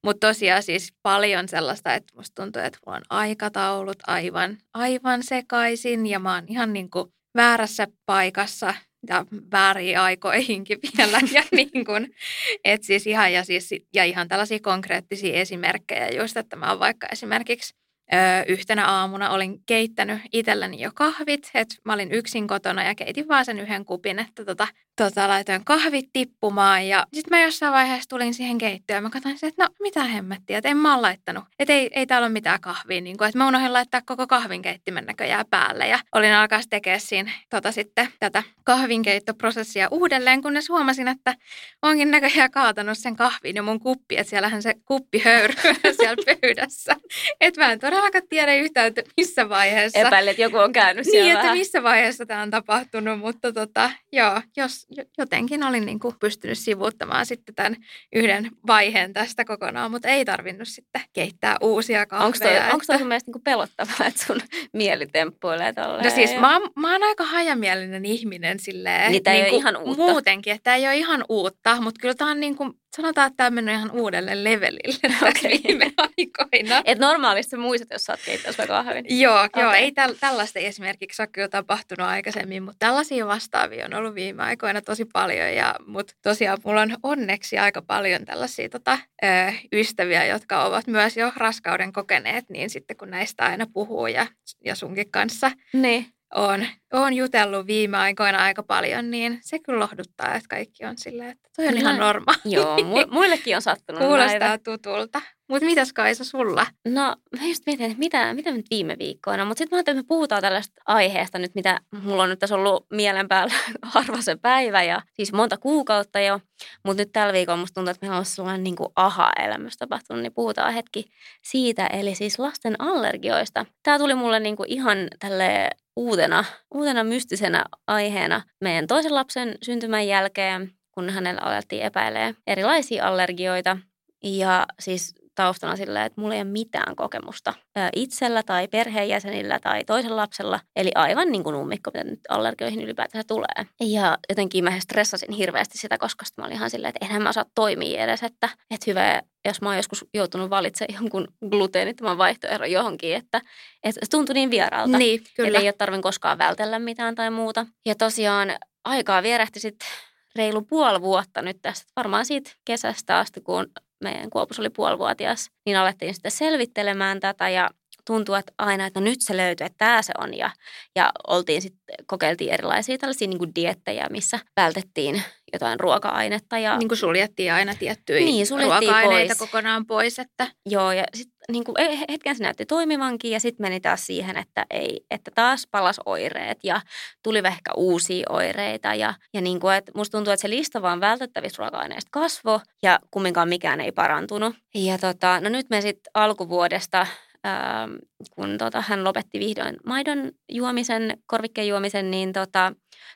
mutta 0.03 0.27
tosiaan 0.27 0.63
siis 0.63 0.93
paljon 1.03 1.49
sellaista, 1.49 1.93
että 1.93 2.13
musta 2.15 2.43
tuntuu, 2.43 2.61
että 2.61 2.79
mulla 2.85 2.97
on 2.97 3.03
aikataulut 3.09 3.97
aivan, 4.07 4.57
aivan 4.73 5.23
sekaisin 5.23 6.07
ja 6.07 6.19
mä 6.19 6.33
oon 6.33 6.43
ihan 6.47 6.73
niin 6.73 6.89
kuin 6.89 7.13
väärässä 7.35 7.87
paikassa 8.05 8.73
ja 9.09 9.25
vääriin 9.51 9.99
aikoihinkin 9.99 10.79
vielä. 10.97 11.19
Ja, 11.31 11.43
niin 11.51 11.85
kuin, 11.85 12.15
et 12.63 12.83
siis 12.83 13.07
ihan, 13.07 13.33
ja, 13.33 13.43
siis, 13.43 13.69
ja 13.93 14.03
ihan 14.03 14.27
tällaisia 14.27 14.59
konkreettisia 14.59 15.33
esimerkkejä 15.33 16.09
just, 16.09 16.37
että 16.37 16.55
mä 16.55 16.79
vaikka 16.79 17.07
esimerkiksi 17.11 17.73
Öö, 18.13 18.43
yhtenä 18.47 18.85
aamuna 18.85 19.29
olin 19.29 19.63
keittänyt 19.65 20.21
itselleni 20.33 20.81
jo 20.81 20.91
kahvit, 20.95 21.51
että 21.53 21.75
mä 21.83 21.93
olin 21.93 22.11
yksin 22.11 22.47
kotona 22.47 22.83
ja 22.83 22.95
keitin 22.95 23.27
vaan 23.27 23.45
sen 23.45 23.59
yhden 23.59 23.85
kupin, 23.85 24.19
että 24.19 24.45
tota, 24.45 24.67
tota, 24.95 25.27
laitoin 25.27 25.65
kahvit 25.65 26.09
tippumaan 26.13 26.87
ja 26.87 27.05
sitten 27.13 27.37
mä 27.37 27.43
jossain 27.43 27.73
vaiheessa 27.73 28.09
tulin 28.09 28.33
siihen 28.33 28.57
keittiöön. 28.57 28.97
Ja 28.97 29.01
mä 29.01 29.09
katsoin, 29.09 29.35
että 29.41 29.63
no 29.63 29.69
mitä 29.81 30.03
hemmettiä, 30.03 30.57
että 30.57 30.69
en 30.69 30.77
mä 30.77 30.93
ole 30.93 31.01
laittanut, 31.01 31.43
että 31.59 31.73
ei, 31.73 31.89
ei 31.93 32.05
täällä 32.05 32.25
ole 32.25 32.33
mitään 32.33 32.61
kahvia, 32.61 33.01
niin 33.01 33.17
kuin, 33.17 33.27
että 33.27 33.37
mä 33.37 33.47
unohdin 33.47 33.73
laittaa 33.73 34.01
koko 34.05 34.27
kahvinkeittimen 34.27 35.05
näköjään 35.05 35.45
päälle 35.49 35.87
ja 35.87 35.99
olin 36.15 36.33
alkaa 36.33 36.59
tekemään 36.69 36.99
siinä 36.99 37.31
tota, 37.49 37.71
sitten 37.71 38.07
tätä 38.19 38.43
kahvinkeittoprosessia 38.63 39.87
uudelleen, 39.91 40.41
kunnes 40.41 40.69
huomasin, 40.69 41.07
että 41.07 41.35
onkin 41.81 42.11
näköjään 42.11 42.51
kaatanut 42.51 42.97
sen 42.97 43.15
kahvin 43.15 43.55
ja 43.55 43.63
mun 43.63 43.79
kuppi, 43.79 44.17
että 44.17 44.29
siellähän 44.29 44.61
se 44.61 44.73
kuppi 44.85 45.21
höyryy 45.25 45.55
siellä 45.97 46.37
pöydässä, 46.41 46.95
että 47.41 47.61
mä 47.61 47.71
en 47.71 47.79
todellakaan 47.79 48.23
tiedä 48.29 48.55
yhtään, 48.55 48.87
että 48.87 49.01
missä 49.17 49.49
vaiheessa. 49.49 49.99
Epäilen, 49.99 50.31
että 50.31 50.41
joku 50.41 50.57
on 50.57 50.73
käynyt 50.73 51.05
siellä 51.05 51.33
Niin, 51.33 51.37
että 51.37 51.53
missä 51.53 51.83
vaiheessa 51.83 52.25
tämä 52.25 52.41
on 52.41 52.51
tapahtunut, 52.51 53.19
mutta 53.19 53.53
tota, 53.53 53.91
joo, 54.11 54.41
jos 54.57 54.84
jo- 54.84 54.84
jotenkin 55.17 55.63
olin 55.63 55.85
niin 55.85 55.99
kuin 55.99 56.15
pystynyt 56.19 56.57
sivuuttamaan 56.57 57.25
sitten 57.25 57.55
tämän 57.55 57.75
yhden 58.15 58.51
vaiheen 58.67 59.13
tästä 59.13 59.45
kokonaan, 59.45 59.91
mutta 59.91 60.07
ei 60.07 60.25
tarvinnut 60.25 60.67
sitten 60.67 61.01
keittää 61.13 61.57
uusia 61.61 62.05
kahveja. 62.05 62.25
Onko 62.25 62.37
toi, 62.39 62.57
onko 62.73 62.85
toi 62.87 62.93
että- 62.93 62.97
sun 62.97 63.07
mielestä 63.07 63.27
niinku 63.27 63.39
pelottavaa, 63.39 64.07
että 64.07 64.25
sun 64.25 64.41
mieli 64.73 65.07
temppuilee 65.07 65.73
tolleen? 65.73 66.03
No 66.03 66.09
siis 66.09 66.39
mä, 66.39 66.53
oon- 66.59 66.71
mä 66.75 66.91
oon 66.91 67.03
aika 67.03 67.23
hajamielinen 67.23 68.05
ihminen 68.05 68.59
silleen. 68.59 69.11
Niin 69.11 69.23
tää 69.23 69.33
ei 69.33 69.41
niinku 69.41 69.57
ihan 69.57 69.77
uutta. 69.77 70.03
Muutenkin, 70.03 70.53
että 70.53 70.63
tämä 70.63 70.75
ei 70.75 70.85
ole 70.87 70.97
ihan 70.97 71.25
uutta, 71.29 71.81
mutta 71.81 72.01
kyllä 72.01 72.15
tämä 72.15 72.31
on 72.31 72.39
niin 72.39 72.55
kuin, 72.55 72.73
sanotaan, 72.95 73.27
että 73.27 73.37
tämä 73.37 73.47
on 73.47 73.53
mennyt 73.53 73.75
ihan 73.75 73.91
uudelle 73.91 74.43
levelille 74.43 75.29
Okei. 75.29 75.61
viime 75.67 75.85
aikoina. 76.17 76.81
Et 76.85 76.99
normaalisti 76.99 77.49
sä 77.49 77.57
muistat, 77.57 77.89
jos 77.91 78.03
sä 78.03 78.13
oot 78.13 78.19
keittänyt 78.25 78.55
sitä 78.55 78.67
kahvin. 78.67 79.05
Joo, 79.19 79.43
okay. 79.43 79.63
joo 79.63 79.73
ei 79.73 79.91
täl, 79.91 80.13
tällaista 80.19 80.59
esimerkiksi 80.59 81.21
ole 81.21 81.29
kyllä 81.31 81.47
tapahtunut 81.47 82.07
aikaisemmin, 82.07 82.63
mutta 82.63 82.79
tällaisia 82.79 83.27
vastaavia 83.27 83.85
on 83.85 83.93
ollut 83.93 84.15
viime 84.15 84.43
aikoina 84.43 84.81
tosi 84.81 85.05
paljon. 85.05 85.53
Ja, 85.55 85.75
mutta 85.87 86.13
tosiaan 86.21 86.57
mulla 86.63 86.81
on 86.81 86.97
onneksi 87.03 87.57
aika 87.57 87.81
paljon 87.81 88.25
tällaisia 88.25 88.69
tota, 88.69 88.97
ö, 89.23 89.27
ystäviä, 89.73 90.25
jotka 90.25 90.63
ovat 90.63 90.87
myös 90.87 91.17
jo 91.17 91.31
raskauden 91.35 91.93
kokeneet, 91.93 92.49
niin 92.49 92.69
sitten 92.69 92.97
kun 92.97 93.09
näistä 93.09 93.45
aina 93.45 93.65
puhuu 93.73 94.07
ja, 94.07 94.27
ja 94.65 94.75
sunkin 94.75 95.11
kanssa 95.11 95.51
Niin. 95.73 96.05
on, 96.35 96.67
on 96.93 97.13
jutellut 97.13 97.67
viime 97.67 97.97
aikoina 97.97 98.43
aika 98.43 98.63
paljon, 98.63 99.11
niin 99.11 99.39
se 99.41 99.59
kyllä 99.59 99.79
lohduttaa, 99.79 100.35
että 100.35 100.49
kaikki 100.49 100.85
on 100.85 100.97
silleen, 100.97 101.29
että 101.29 101.49
toi 101.55 101.67
on 101.67 101.77
ihan 101.77 101.97
normaali. 101.97 102.39
Joo, 102.45 102.77
mu- 102.77 103.11
muillekin 103.11 103.55
on 103.55 103.61
sattunut 103.61 104.01
näitä. 104.01 104.15
Kuulostaa 104.15 104.57
tutulta. 104.57 105.21
Mutta 105.49 105.65
mitäs 105.65 105.93
Kaisa 105.93 106.23
sulla? 106.23 106.65
No, 106.87 107.15
mä 107.39 107.47
just 107.47 107.63
mietin, 107.65 107.85
että 107.85 107.99
mitä, 107.99 108.33
mitä 108.33 108.51
nyt 108.51 108.65
viime 108.69 108.95
viikkoina, 108.99 109.45
mutta 109.45 109.57
sitten 109.57 109.75
mä 109.75 109.77
ajattelin, 109.77 109.99
että 109.99 110.05
me 110.05 110.15
puhutaan 110.15 110.41
tällaista 110.41 110.81
aiheesta 110.85 111.39
nyt, 111.39 111.55
mitä 111.55 111.79
mulla 112.01 112.23
on 112.23 112.29
nyt 112.29 112.39
tässä 112.39 112.55
ollut 112.55 112.85
mielen 112.91 113.27
päällä 113.27 113.53
harva 113.93 114.21
se 114.21 114.35
päivä 114.35 114.83
ja 114.83 115.01
siis 115.13 115.33
monta 115.33 115.57
kuukautta 115.57 116.19
jo, 116.19 116.39
mutta 116.83 117.01
nyt 117.01 117.11
tällä 117.13 117.33
viikolla 117.33 117.57
musta 117.57 117.73
tuntuu, 117.73 117.91
että 117.91 118.05
meillä 118.05 118.17
on 118.17 118.25
sellainen 118.25 118.63
niin 118.63 118.75
kuin 118.75 118.89
aha-elämys 118.95 119.77
tapahtunut, 119.77 120.21
niin 120.21 120.33
puhutaan 120.33 120.73
hetki 120.73 121.05
siitä, 121.43 121.87
eli 121.87 122.15
siis 122.15 122.39
lasten 122.39 122.81
allergioista. 122.81 123.65
Tämä 123.83 123.99
tuli 123.99 124.15
mulle 124.15 124.39
niin 124.39 124.55
kuin 124.55 124.71
ihan 124.71 124.97
tälle 125.19 125.69
uutena, 125.95 126.45
uutena 126.73 126.84
mystisenä 127.03 127.65
aiheena 127.87 128.41
meidän 128.61 128.87
toisen 128.87 129.15
lapsen 129.15 129.57
syntymän 129.63 130.07
jälkeen, 130.07 130.71
kun 130.91 131.09
hänellä 131.09 131.41
alettiin 131.41 131.81
epäilee 131.83 132.35
erilaisia 132.47 133.07
allergioita. 133.07 133.77
Ja 134.23 134.65
siis 134.79 135.15
taustana 135.35 135.75
sillä, 135.75 136.05
että 136.05 136.21
mulla 136.21 136.33
ei 136.33 136.41
ole 136.41 136.49
mitään 136.49 136.95
kokemusta 136.95 137.53
itsellä 137.95 138.43
tai 138.43 138.67
perheenjäsenillä 138.67 139.59
tai 139.59 139.83
toisen 139.83 140.15
lapsella. 140.15 140.59
Eli 140.75 140.91
aivan 140.95 141.31
niin 141.31 141.43
kuin 141.43 141.55
ummikko, 141.55 141.91
mitä 141.93 142.03
nyt 142.03 142.19
allergioihin 142.29 142.81
ylipäätään 142.81 143.23
tulee. 143.27 143.65
Ja 143.81 144.17
jotenkin 144.29 144.63
mä 144.63 144.79
stressasin 144.79 145.31
hirveästi 145.31 145.77
sitä, 145.77 145.97
koska 145.97 146.25
mä 146.37 146.45
olin 146.45 146.55
ihan 146.55 146.69
silleen, 146.69 146.89
että 146.89 147.05
enhän 147.05 147.21
mä 147.21 147.29
osaa 147.29 147.45
toimia 147.55 148.03
edes, 148.03 148.23
että, 148.23 148.49
että 148.71 148.83
hyvä, 148.87 149.21
jos 149.45 149.61
mä 149.61 149.69
oon 149.69 149.77
joskus 149.77 150.05
joutunut 150.13 150.49
valitsemaan 150.49 151.03
jonkun 151.03 151.27
gluteenittoman 151.49 152.17
vaihtoehdon 152.17 152.71
johonkin, 152.71 153.15
että, 153.15 153.41
että 153.83 154.05
se 154.05 154.09
tuntui 154.11 154.33
niin 154.33 154.51
vieraalta. 154.51 154.97
Niin, 154.97 155.21
Kyllä. 155.35 155.49
Eli 155.49 155.57
ei 155.57 155.67
ole 155.67 155.73
tarvinnut 155.73 156.03
koskaan 156.03 156.37
vältellä 156.37 156.79
mitään 156.79 157.15
tai 157.15 157.29
muuta. 157.29 157.65
Ja 157.85 157.95
tosiaan 157.95 158.55
aikaa 158.85 159.23
vierähti 159.23 159.59
sitten 159.59 159.87
reilu 160.35 160.61
puoli 160.61 161.01
vuotta 161.01 161.41
nyt 161.41 161.57
tästä. 161.61 161.91
Varmaan 161.95 162.25
siitä 162.25 162.51
kesästä 162.65 163.17
asti, 163.17 163.41
kun 163.41 163.67
meidän 164.05 164.29
Kuopus 164.29 164.59
oli 164.59 164.69
puolivuotias, 164.69 165.51
niin 165.65 165.77
alettiin 165.77 166.13
sitten 166.13 166.31
selvittelemään 166.31 167.19
tätä 167.19 167.49
ja 167.49 167.69
tuntuu, 168.07 168.35
että 168.35 168.53
aina, 168.57 168.85
että 168.85 168.99
no 168.99 169.03
nyt 169.03 169.21
se 169.21 169.37
löytyy, 169.37 169.65
että 169.65 169.77
tämä 169.85 170.01
se 170.01 170.13
on. 170.17 170.37
Ja, 170.37 170.51
ja 170.95 171.11
oltiin 171.27 171.61
sitten, 171.61 171.95
kokeiltiin 172.07 172.51
erilaisia 172.53 172.97
tällaisia 172.97 173.27
niin 173.27 173.37
kuin 173.37 173.55
diettejä, 173.55 174.07
missä 174.09 174.39
vältettiin 174.57 175.23
jotain 175.53 175.79
ruoka-ainetta. 175.79 176.57
Ja, 176.57 176.77
Niin 176.77 176.87
kuin 176.87 176.97
suljettiin 176.97 177.53
aina 177.53 177.75
tiettyjä 177.75 178.19
Niin, 178.19 178.47
suljettiin 178.47 178.81
ruoka-aineita 178.81 179.35
pois. 179.37 179.51
kokonaan 179.51 179.85
pois. 179.85 180.19
Että... 180.19 180.47
Joo, 180.65 180.91
ja 180.91 181.03
sitten 181.13 181.35
niin 181.51 181.63
kuin, 181.63 181.75
hetken 182.09 182.35
se 182.35 182.43
näytti 182.43 182.65
toimivankin 182.65 183.31
ja 183.31 183.39
sitten 183.39 183.65
meni 183.65 183.79
taas 183.79 184.05
siihen, 184.05 184.37
että, 184.37 184.65
ei, 184.69 185.05
että 185.11 185.31
taas 185.35 185.67
palas 185.71 185.99
oireet 186.05 186.57
ja 186.63 186.81
tuli 187.23 187.37
ehkä 187.37 187.73
uusia 187.75 188.25
oireita. 188.29 188.93
Ja, 188.93 189.13
ja 189.33 189.41
niin 189.41 189.59
kuin, 189.59 189.75
että 189.75 189.91
musta 189.95 190.17
tuntuu, 190.17 190.33
että 190.33 190.41
se 190.41 190.49
lista 190.49 190.81
vaan 190.81 191.01
vältettävistä 191.01 191.57
ruoka-aineista 191.59 192.09
kasvo 192.11 192.61
ja 192.83 192.99
kumminkaan 193.11 193.49
mikään 193.49 193.81
ei 193.81 193.91
parantunut. 193.91 194.55
Ja 194.75 194.97
tota, 194.97 195.39
no 195.39 195.49
nyt 195.49 195.69
me 195.69 195.81
sitten 195.81 196.11
alkuvuodesta 196.13 197.07
ähm, 197.45 197.91
kun 198.35 198.57
tota, 198.57 198.83
hän 198.87 199.03
lopetti 199.03 199.39
vihdoin 199.39 199.77
maidon 199.85 200.31
juomisen, 200.51 201.17
korvikkeen 201.25 201.67
juomisen, 201.67 202.11
niin 202.11 202.33
tota, 202.33 202.73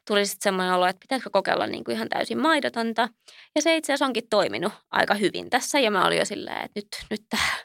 tuli 0.08 0.26
sitten 0.26 0.44
semmoinen 0.44 0.74
olo, 0.74 0.86
että 0.86 1.00
pitäisikö 1.00 1.30
kokeilla 1.34 1.68
niin 1.68 1.84
kuin 1.84 1.96
ihan 1.96 2.10
täysin 2.10 2.42
maidotonta. 2.42 3.10
Ja 3.56 3.62
se 3.62 3.76
itse 3.76 3.94
asiassa 3.94 4.06
onkin 4.06 4.30
toiminut 4.30 4.74
aika 4.92 5.14
hyvin 5.14 5.50
tässä 5.50 5.80
ja 5.80 5.92
mä 5.92 6.06
olin 6.06 6.18
jo 6.18 6.26
silleen, 6.26 6.66
että 6.66 6.72
nyt, 6.76 6.88
nyt 7.10 7.22
tää, 7.30 7.56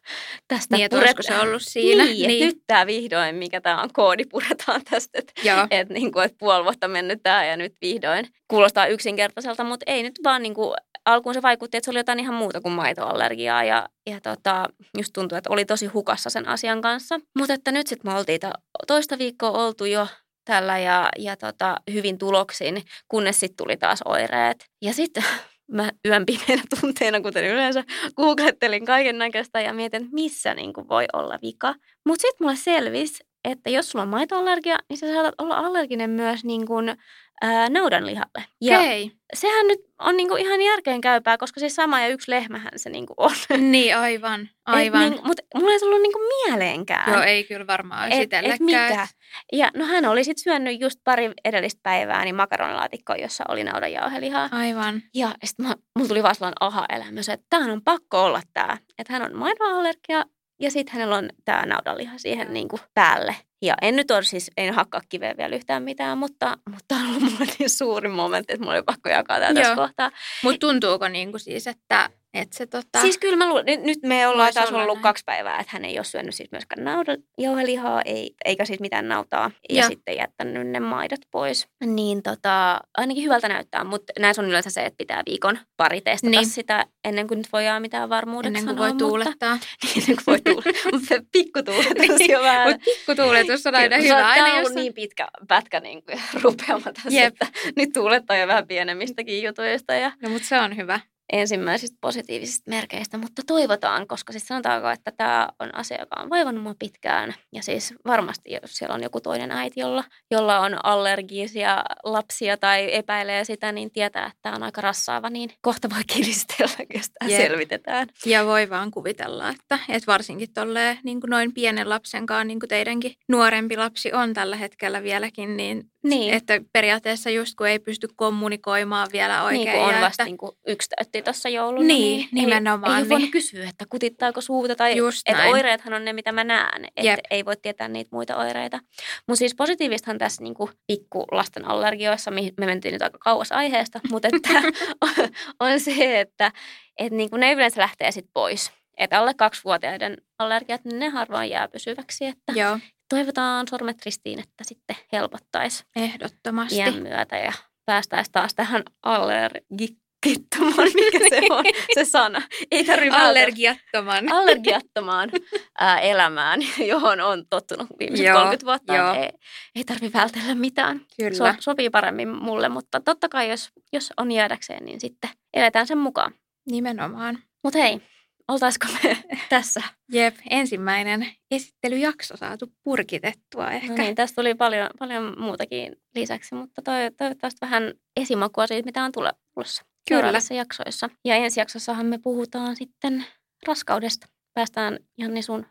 tästä 0.48 0.76
Niin, 0.76 0.94
olisiko 0.94 1.22
se 1.22 1.38
ollut 1.38 1.62
siinä? 1.62 2.04
Niin, 2.04 2.28
niin. 2.28 2.46
nyt 2.46 2.58
tämä 2.66 2.86
vihdoin, 2.86 3.34
mikä 3.34 3.60
tämä 3.60 3.82
on, 3.82 3.92
koodi 3.92 4.24
puretaan 4.24 4.80
tästä, 4.90 5.18
että 5.18 5.66
et 5.70 5.88
niin 5.88 6.12
kuin, 6.12 6.24
et 6.24 6.34
puoli 6.38 6.64
vuotta 6.64 6.88
mennyt 6.88 7.22
tämä 7.22 7.44
ja 7.44 7.56
nyt 7.56 7.72
vihdoin. 7.80 8.26
Kuulostaa 8.48 8.86
yksinkertaiselta, 8.86 9.64
mutta 9.64 9.84
ei 9.86 10.02
nyt 10.02 10.14
vaan 10.24 10.42
niin 10.42 10.54
kuin, 10.54 10.74
alkuun 11.06 11.34
se 11.34 11.42
vaikutti, 11.42 11.76
että 11.76 11.84
se 11.84 11.90
oli 11.90 11.98
jotain 11.98 12.20
ihan 12.20 12.34
muuta 12.34 12.60
kuin 12.60 12.72
maitoallergiaa 12.72 13.64
ja, 13.64 13.88
ja 14.06 14.20
tota, 14.20 14.68
just 14.98 15.12
tuntui, 15.12 15.38
että 15.38 15.50
oli 15.50 15.64
tosi 15.64 15.86
hukassa 15.86 16.30
sen 16.30 16.48
asian 16.48 16.80
kanssa. 16.80 17.20
Mutta 17.38 17.54
että 17.54 17.72
nyt 17.72 17.86
sitten 17.86 18.12
me 18.12 18.18
oltiin 18.18 18.40
to, 18.40 18.50
toista 18.86 19.18
viikkoa 19.18 19.50
oltu 19.50 19.84
jo 19.84 20.08
tällä 20.44 20.78
ja, 20.78 21.08
ja 21.18 21.36
tota, 21.36 21.76
hyvin 21.92 22.18
tuloksin, 22.18 22.82
kunnes 23.08 23.40
sitten 23.40 23.56
tuli 23.56 23.76
taas 23.76 24.02
oireet. 24.04 24.66
Ja 24.82 24.92
sitten 24.92 25.24
mä 25.72 25.90
yön 26.06 26.26
pimeänä 26.26 26.62
tunteina, 26.80 27.20
kuten 27.20 27.44
yleensä, 27.44 27.84
googlettelin 28.16 28.84
kaiken 28.84 29.18
näköistä 29.18 29.60
ja 29.60 29.72
mietin, 29.72 30.02
että 30.02 30.14
missä 30.14 30.54
niin 30.54 30.72
kuin 30.72 30.88
voi 30.88 31.06
olla 31.12 31.38
vika. 31.42 31.74
Mutta 32.06 32.22
sitten 32.22 32.44
mulle 32.44 32.56
selvisi, 32.56 33.24
että 33.44 33.70
jos 33.70 33.90
sulla 33.90 34.02
on 34.02 34.08
maitoallergia, 34.08 34.76
niin 34.88 34.98
sä 34.98 35.14
saatat 35.14 35.34
olla 35.38 35.56
allerginen 35.56 36.10
myös 36.10 36.44
niin 36.44 36.66
kuin, 36.66 36.96
ää, 37.42 37.70
naudanlihalle. 37.70 38.44
Ja 38.60 38.78
Okei. 38.78 39.10
sehän 39.34 39.66
nyt 39.66 39.80
on 39.98 40.16
niin 40.16 40.28
kuin 40.28 40.42
ihan 40.42 40.60
järkeenkäypää, 40.62 41.38
koska 41.38 41.60
siis 41.60 41.74
sama 41.74 42.00
ja 42.00 42.08
yksi 42.08 42.30
lehmähän 42.30 42.72
se 42.76 42.90
niin 42.90 43.06
kuin 43.06 43.14
on. 43.18 43.32
Niin, 43.70 43.96
aivan. 43.96 44.48
Aivan. 44.66 45.00
Niin, 45.00 45.20
mutta 45.24 45.42
mulla 45.54 45.72
ei 45.72 45.80
tullut 45.80 46.02
niin 46.02 46.12
kuin 46.12 46.24
mieleenkään. 46.46 47.12
Joo, 47.12 47.22
ei 47.22 47.44
kyllä 47.44 47.66
varmaan 47.66 48.12
Et- 48.12 48.32
et 48.32 48.60
mikä? 48.60 49.06
Ja 49.52 49.70
no 49.76 49.84
hän 49.84 50.04
oli 50.04 50.24
sitten 50.24 50.42
syönyt 50.42 50.80
just 50.80 51.00
pari 51.04 51.30
edellistä 51.44 51.80
päivää 51.82 52.24
niin 52.24 52.34
makaronilaatikkoa, 52.34 53.16
jossa 53.16 53.44
oli 53.48 53.64
naudanjauhelihaa. 53.64 54.48
Aivan. 54.52 55.02
Ja 55.14 55.34
sitten 55.44 55.66
mulla 55.96 56.08
tuli 56.08 56.22
vaan 56.22 56.34
sellainen 56.34 56.56
aha-elämys, 56.60 57.28
että 57.28 57.46
tämähän 57.50 57.70
on 57.72 57.82
pakko 57.84 58.24
olla 58.24 58.40
tämä. 58.52 58.78
Että 58.98 59.12
hän 59.12 59.22
on 59.22 59.36
maidonallergia 59.36 60.24
ja 60.60 60.70
sitten 60.70 60.92
hänellä 60.92 61.16
on 61.16 61.30
tämä 61.44 61.66
naudanliha 61.66 62.18
siihen 62.18 62.52
niin 62.52 62.68
kuin 62.68 62.82
päälle. 62.94 63.36
Ja 63.62 63.74
en 63.82 63.96
nyt 63.96 64.10
ole 64.10 64.22
siis, 64.22 64.50
en 64.56 64.74
hakkaa 64.74 65.00
kiveä 65.08 65.34
vielä 65.36 65.56
yhtään 65.56 65.82
mitään, 65.82 66.18
mutta, 66.18 66.58
mutta 66.70 66.84
tämä 66.88 67.00
on 67.00 67.08
ollut 67.08 67.22
mulle 67.22 67.52
niin 67.58 67.70
suuri 67.70 68.08
momentti, 68.08 68.52
että 68.52 68.64
mulla 68.64 68.76
oli 68.76 68.82
pakko 68.82 69.08
jakaa 69.08 69.40
tämä 69.40 69.54
tässä 69.54 69.74
kohtaa. 69.74 70.10
Mutta 70.42 70.58
tuntuuko 70.58 71.08
niinku 71.08 71.38
siis, 71.38 71.66
että, 71.66 72.10
Et 72.34 72.52
se, 72.52 72.66
tota... 72.66 73.00
Siis 73.00 73.18
kyllä 73.18 73.36
mä 73.36 73.48
luulen, 73.48 73.64
nyt, 73.82 73.98
me 74.02 74.28
ollaan 74.28 74.54
taas 74.54 74.68
olla 74.68 74.82
ollut 74.82 74.96
näin. 74.96 75.02
kaksi 75.02 75.24
päivää, 75.26 75.60
että 75.60 75.70
hän 75.72 75.84
ei 75.84 75.98
ole 75.98 76.04
syönyt 76.04 76.34
siis 76.34 76.52
myöskään 76.52 76.84
naudanjauhelihaa, 76.84 78.02
ei, 78.02 78.34
eikä 78.44 78.64
siis 78.64 78.80
mitään 78.80 79.08
nautaa, 79.08 79.50
ja, 79.70 79.80
Joo. 79.80 79.88
sitten 79.88 80.16
jättänyt 80.16 80.68
ne 80.68 80.80
maidot 80.80 81.20
pois. 81.30 81.68
Niin 81.84 82.22
tota, 82.22 82.80
ainakin 82.96 83.24
hyvältä 83.24 83.48
näyttää, 83.48 83.84
mutta 83.84 84.12
näissä 84.18 84.42
on 84.42 84.48
yleensä 84.48 84.70
se, 84.70 84.84
että 84.84 84.96
pitää 84.98 85.22
viikon 85.26 85.58
pari 85.76 86.00
testata 86.00 86.30
Niin. 86.30 86.38
niin. 86.38 86.48
sitä 86.50 86.86
ennen 87.04 87.26
kuin 87.28 87.38
nyt 87.38 87.48
voidaan 87.52 87.82
mitään 87.82 88.08
varmuudeksi 88.08 88.48
ennen 88.58 88.64
kuin 88.64 88.76
sanoa, 88.76 88.88
voi 88.88 88.98
tuulettaa. 88.98 89.54
Mutta, 89.54 89.66
ennen 90.00 90.16
kuin 90.16 90.24
voi 90.26 90.40
tuulettaa. 90.40 90.90
mutta 90.92 91.08
se 91.08 91.22
pikkutuuletus 91.32 92.28
jo 92.28 92.40
vähän. 92.42 92.68
Mutta 92.68 92.84
pikkutuuletus 92.84 93.66
on 93.66 93.74
aina 93.74 93.96
hyvä. 93.96 94.28
Aina 94.28 94.54
on 94.54 94.62
jos 94.62 94.74
niin 94.74 94.94
pitkä 94.94 95.28
pätkä 95.48 95.80
niin 95.80 96.02
kuin, 96.04 96.20
rupeama 96.42 96.92
tässä, 96.92 97.08
Jep. 97.10 97.32
että 97.32 97.46
nyt 97.76 97.92
tuulettaa 97.92 98.36
jo 98.36 98.46
vähän 98.46 98.66
pienemmistäkin 98.66 99.42
jutuista 99.42 99.94
ja 99.94 100.12
No, 100.22 100.28
mutta 100.28 100.48
se 100.48 100.60
on 100.60 100.76
hyvä. 100.76 101.00
Ensimmäisistä 101.32 101.96
positiivisista 102.00 102.70
merkeistä, 102.70 103.18
mutta 103.18 103.42
toivotaan, 103.46 104.06
koska 104.06 104.32
siis 104.32 104.46
sanotaanko, 104.46 104.90
että 104.90 105.12
tämä 105.16 105.48
on 105.60 105.74
asia, 105.74 106.00
joka 106.00 106.20
on 106.20 106.30
vaivannut 106.30 106.62
mua 106.62 106.74
pitkään. 106.78 107.34
Ja 107.52 107.62
siis 107.62 107.94
varmasti, 108.06 108.52
jos 108.62 108.76
siellä 108.76 108.94
on 108.94 109.02
joku 109.02 109.20
toinen 109.20 109.50
äiti, 109.50 109.80
jolla, 109.80 110.04
jolla 110.30 110.60
on 110.60 110.84
allergisia 110.84 111.84
lapsia 112.04 112.56
tai 112.56 112.94
epäilee 112.94 113.44
sitä, 113.44 113.72
niin 113.72 113.90
tietää, 113.90 114.26
että 114.26 114.38
tämä 114.42 114.56
on 114.56 114.62
aika 114.62 114.80
rassaava, 114.80 115.30
niin 115.30 115.50
kohta 115.60 115.90
voi 115.90 116.02
kiristellä, 116.06 116.76
jos 116.94 117.10
tämä 117.18 117.30
Jep. 117.30 117.40
selvitetään. 117.40 118.08
Ja 118.26 118.46
voi 118.46 118.70
vaan 118.70 118.90
kuvitella, 118.90 119.48
että, 119.48 119.78
että 119.88 120.06
varsinkin 120.12 120.52
tolleen 120.52 120.98
niin 121.04 121.20
kuin 121.20 121.30
noin 121.30 121.54
pienen 121.54 121.88
lapsenkaan, 121.88 122.46
niin 122.46 122.60
kuin 122.60 122.68
teidänkin 122.68 123.14
nuorempi 123.28 123.76
lapsi 123.76 124.12
on 124.12 124.34
tällä 124.34 124.56
hetkellä 124.56 125.02
vieläkin, 125.02 125.56
niin, 125.56 125.90
Niin. 126.04 126.34
että 126.34 126.60
periaatteessa 126.72 127.30
just 127.30 127.54
kun 127.54 127.68
ei 127.68 127.78
pysty 127.78 128.08
kommunikoimaan 128.16 129.08
vielä 129.12 129.42
oikein. 129.42 129.64
niin 129.64 129.72
kuin 129.72 129.94
on 129.94 130.00
vasta 130.00 130.06
että, 130.06 130.24
niin 130.24 130.36
kuin 130.36 130.52
yksi 130.66 130.88
täytti 130.88 131.22
tuossa 131.22 131.48
jouluna. 131.48 131.86
Niin, 131.86 132.28
nimenomaan, 132.32 132.92
Ei, 132.92 132.96
ei 132.96 133.02
niin. 133.02 133.10
voinut 133.10 133.30
kysyä, 133.30 133.68
että 133.68 133.84
kutittaako 133.88 134.40
suuta 134.40 134.76
tai 134.76 134.96
Just 134.96 135.22
että 135.26 135.42
näin. 135.42 135.54
oireethan 135.54 135.94
on 135.94 136.04
ne, 136.04 136.12
mitä 136.12 136.32
mä 136.32 136.44
näen. 136.44 136.84
Jep. 137.02 137.18
Että 137.18 137.28
ei 137.30 137.44
voi 137.44 137.56
tietää 137.56 137.88
niitä 137.88 138.08
muita 138.12 138.36
oireita. 138.36 138.80
Mutta 139.28 139.38
siis 139.38 139.54
positiivistahan 139.54 140.18
tässä 140.18 140.42
niin 140.42 140.54
kuin 140.54 140.70
pikkulasten 140.86 141.64
allergioissa, 141.64 142.30
mihin 142.30 142.54
me 142.60 142.66
mentiin 142.66 142.92
nyt 142.92 143.02
aika 143.02 143.18
kauas 143.18 143.52
aiheesta, 143.52 144.00
mutta 144.10 144.28
että 144.32 144.62
on, 145.00 145.12
on 145.72 145.80
se, 145.80 146.20
että 146.20 146.52
että 146.98 147.16
niin 147.16 147.30
kuin 147.30 147.40
ne 147.40 147.52
yleensä 147.52 147.80
lähtee 147.80 148.10
sitten 148.10 148.30
pois. 148.34 148.72
Että 148.96 149.18
alle 149.18 149.34
kaksivuotiaiden 149.34 150.16
allergiat, 150.38 150.84
niin 150.84 150.98
ne 150.98 151.08
harvoin 151.08 151.50
jää 151.50 151.68
pysyväksi. 151.68 152.26
Että 152.26 152.52
Joo, 152.54 152.78
toivotaan 153.14 153.68
sormet 153.68 153.96
ristiin, 154.04 154.38
että 154.38 154.64
sitten 154.64 154.96
helpottaisi 155.12 155.84
ehdottomasti. 155.96 156.76
iän 156.76 157.02
myötä 157.02 157.36
ja 157.36 157.52
päästäisiin 157.86 158.32
taas 158.32 158.54
tähän 158.54 158.82
allergikittomaan, 159.02 160.88
mikä 160.94 161.18
se 161.30 161.40
on 161.50 161.64
se 161.94 162.04
sana. 162.04 162.42
Ei 162.70 162.84
tarvitse 162.84 163.18
Allergiattoman. 163.18 164.32
allergiattomaan 164.32 165.30
ää, 165.78 166.00
elämään, 166.00 166.60
johon 166.86 167.20
on 167.20 167.44
tottunut 167.50 167.86
viimeiset 167.98 168.26
Joo, 168.26 168.34
30 168.38 168.66
vuotta. 168.66 168.94
joo. 168.94 169.14
Ei, 169.14 169.30
ei 169.74 169.84
tarvitse 169.84 170.18
vältellä 170.18 170.54
mitään. 170.54 171.00
Kyllä. 171.16 171.34
So, 171.36 171.44
sopii 171.60 171.90
paremmin 171.90 172.28
mulle, 172.28 172.68
mutta 172.68 173.00
totta 173.00 173.28
kai 173.28 173.50
jos, 173.50 173.70
jos 173.92 174.12
on 174.16 174.32
jäädäkseen, 174.32 174.84
niin 174.84 175.00
sitten 175.00 175.30
eletään 175.54 175.86
sen 175.86 175.98
mukaan. 175.98 176.32
Nimenomaan. 176.70 177.38
Mutta 177.64 177.78
hei, 177.78 178.00
oltaisiko 178.48 178.86
me 179.02 179.16
tässä? 179.48 179.82
Jep, 180.12 180.36
ensimmäinen 180.50 181.26
esittelyjakso 181.50 182.36
saatu 182.36 182.66
purkitettua 182.84 183.70
ehkä. 183.70 183.88
No 183.88 183.94
niin, 183.94 184.14
tästä 184.14 184.42
tuli 184.42 184.54
paljon, 184.54 184.90
paljon 184.98 185.34
muutakin 185.40 185.96
lisäksi, 186.14 186.54
mutta 186.54 186.82
toi, 186.82 186.94
toivottavasti 187.18 187.58
vähän 187.60 187.94
esimakua 188.20 188.66
siitä, 188.66 188.86
mitä 188.86 189.04
on 189.04 189.12
tulossa 189.12 189.84
seuraavissa 190.10 190.54
jaksoissa. 190.54 191.10
Ja 191.24 191.34
ensi 191.34 191.60
jaksossahan 191.60 192.06
me 192.06 192.18
puhutaan 192.18 192.76
sitten 192.76 193.24
raskaudesta. 193.66 194.26
Päästään 194.54 194.98
Janni 195.18 195.42
sun 195.42 195.66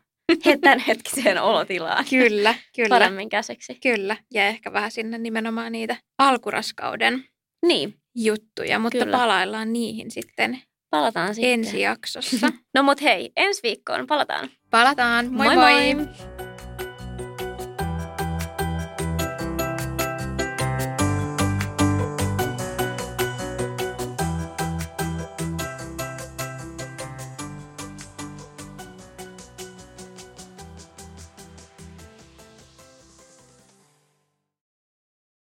he- 0.46 0.56
tämänhetkiseen 0.62 1.42
olotilaan 1.42 2.04
Kyllä, 2.10 2.54
kyllä. 2.76 2.88
paremmin 2.88 3.28
käsiksi. 3.28 3.74
Kyllä, 3.82 4.16
ja 4.34 4.46
ehkä 4.46 4.72
vähän 4.72 4.90
sinne 4.90 5.18
nimenomaan 5.18 5.72
niitä 5.72 5.96
alkuraskauden 6.18 7.24
Niin, 7.66 7.94
juttuja, 8.16 8.78
mutta 8.78 8.98
Kyllä. 8.98 9.18
palaillaan 9.18 9.72
niihin 9.72 10.10
sitten 10.10 10.62
palataan 10.96 11.34
sitten. 11.34 11.52
ensi 11.52 11.80
jaksossa. 11.80 12.48
No 12.74 12.82
mut 12.82 13.02
hei, 13.02 13.32
ensi 13.36 13.62
viikkoon 13.62 14.06
palataan. 14.06 14.48
Palataan, 14.70 15.32
moi 15.32 15.46
moi! 15.46 15.56
moi. 15.56 15.94
moi. 15.94 16.53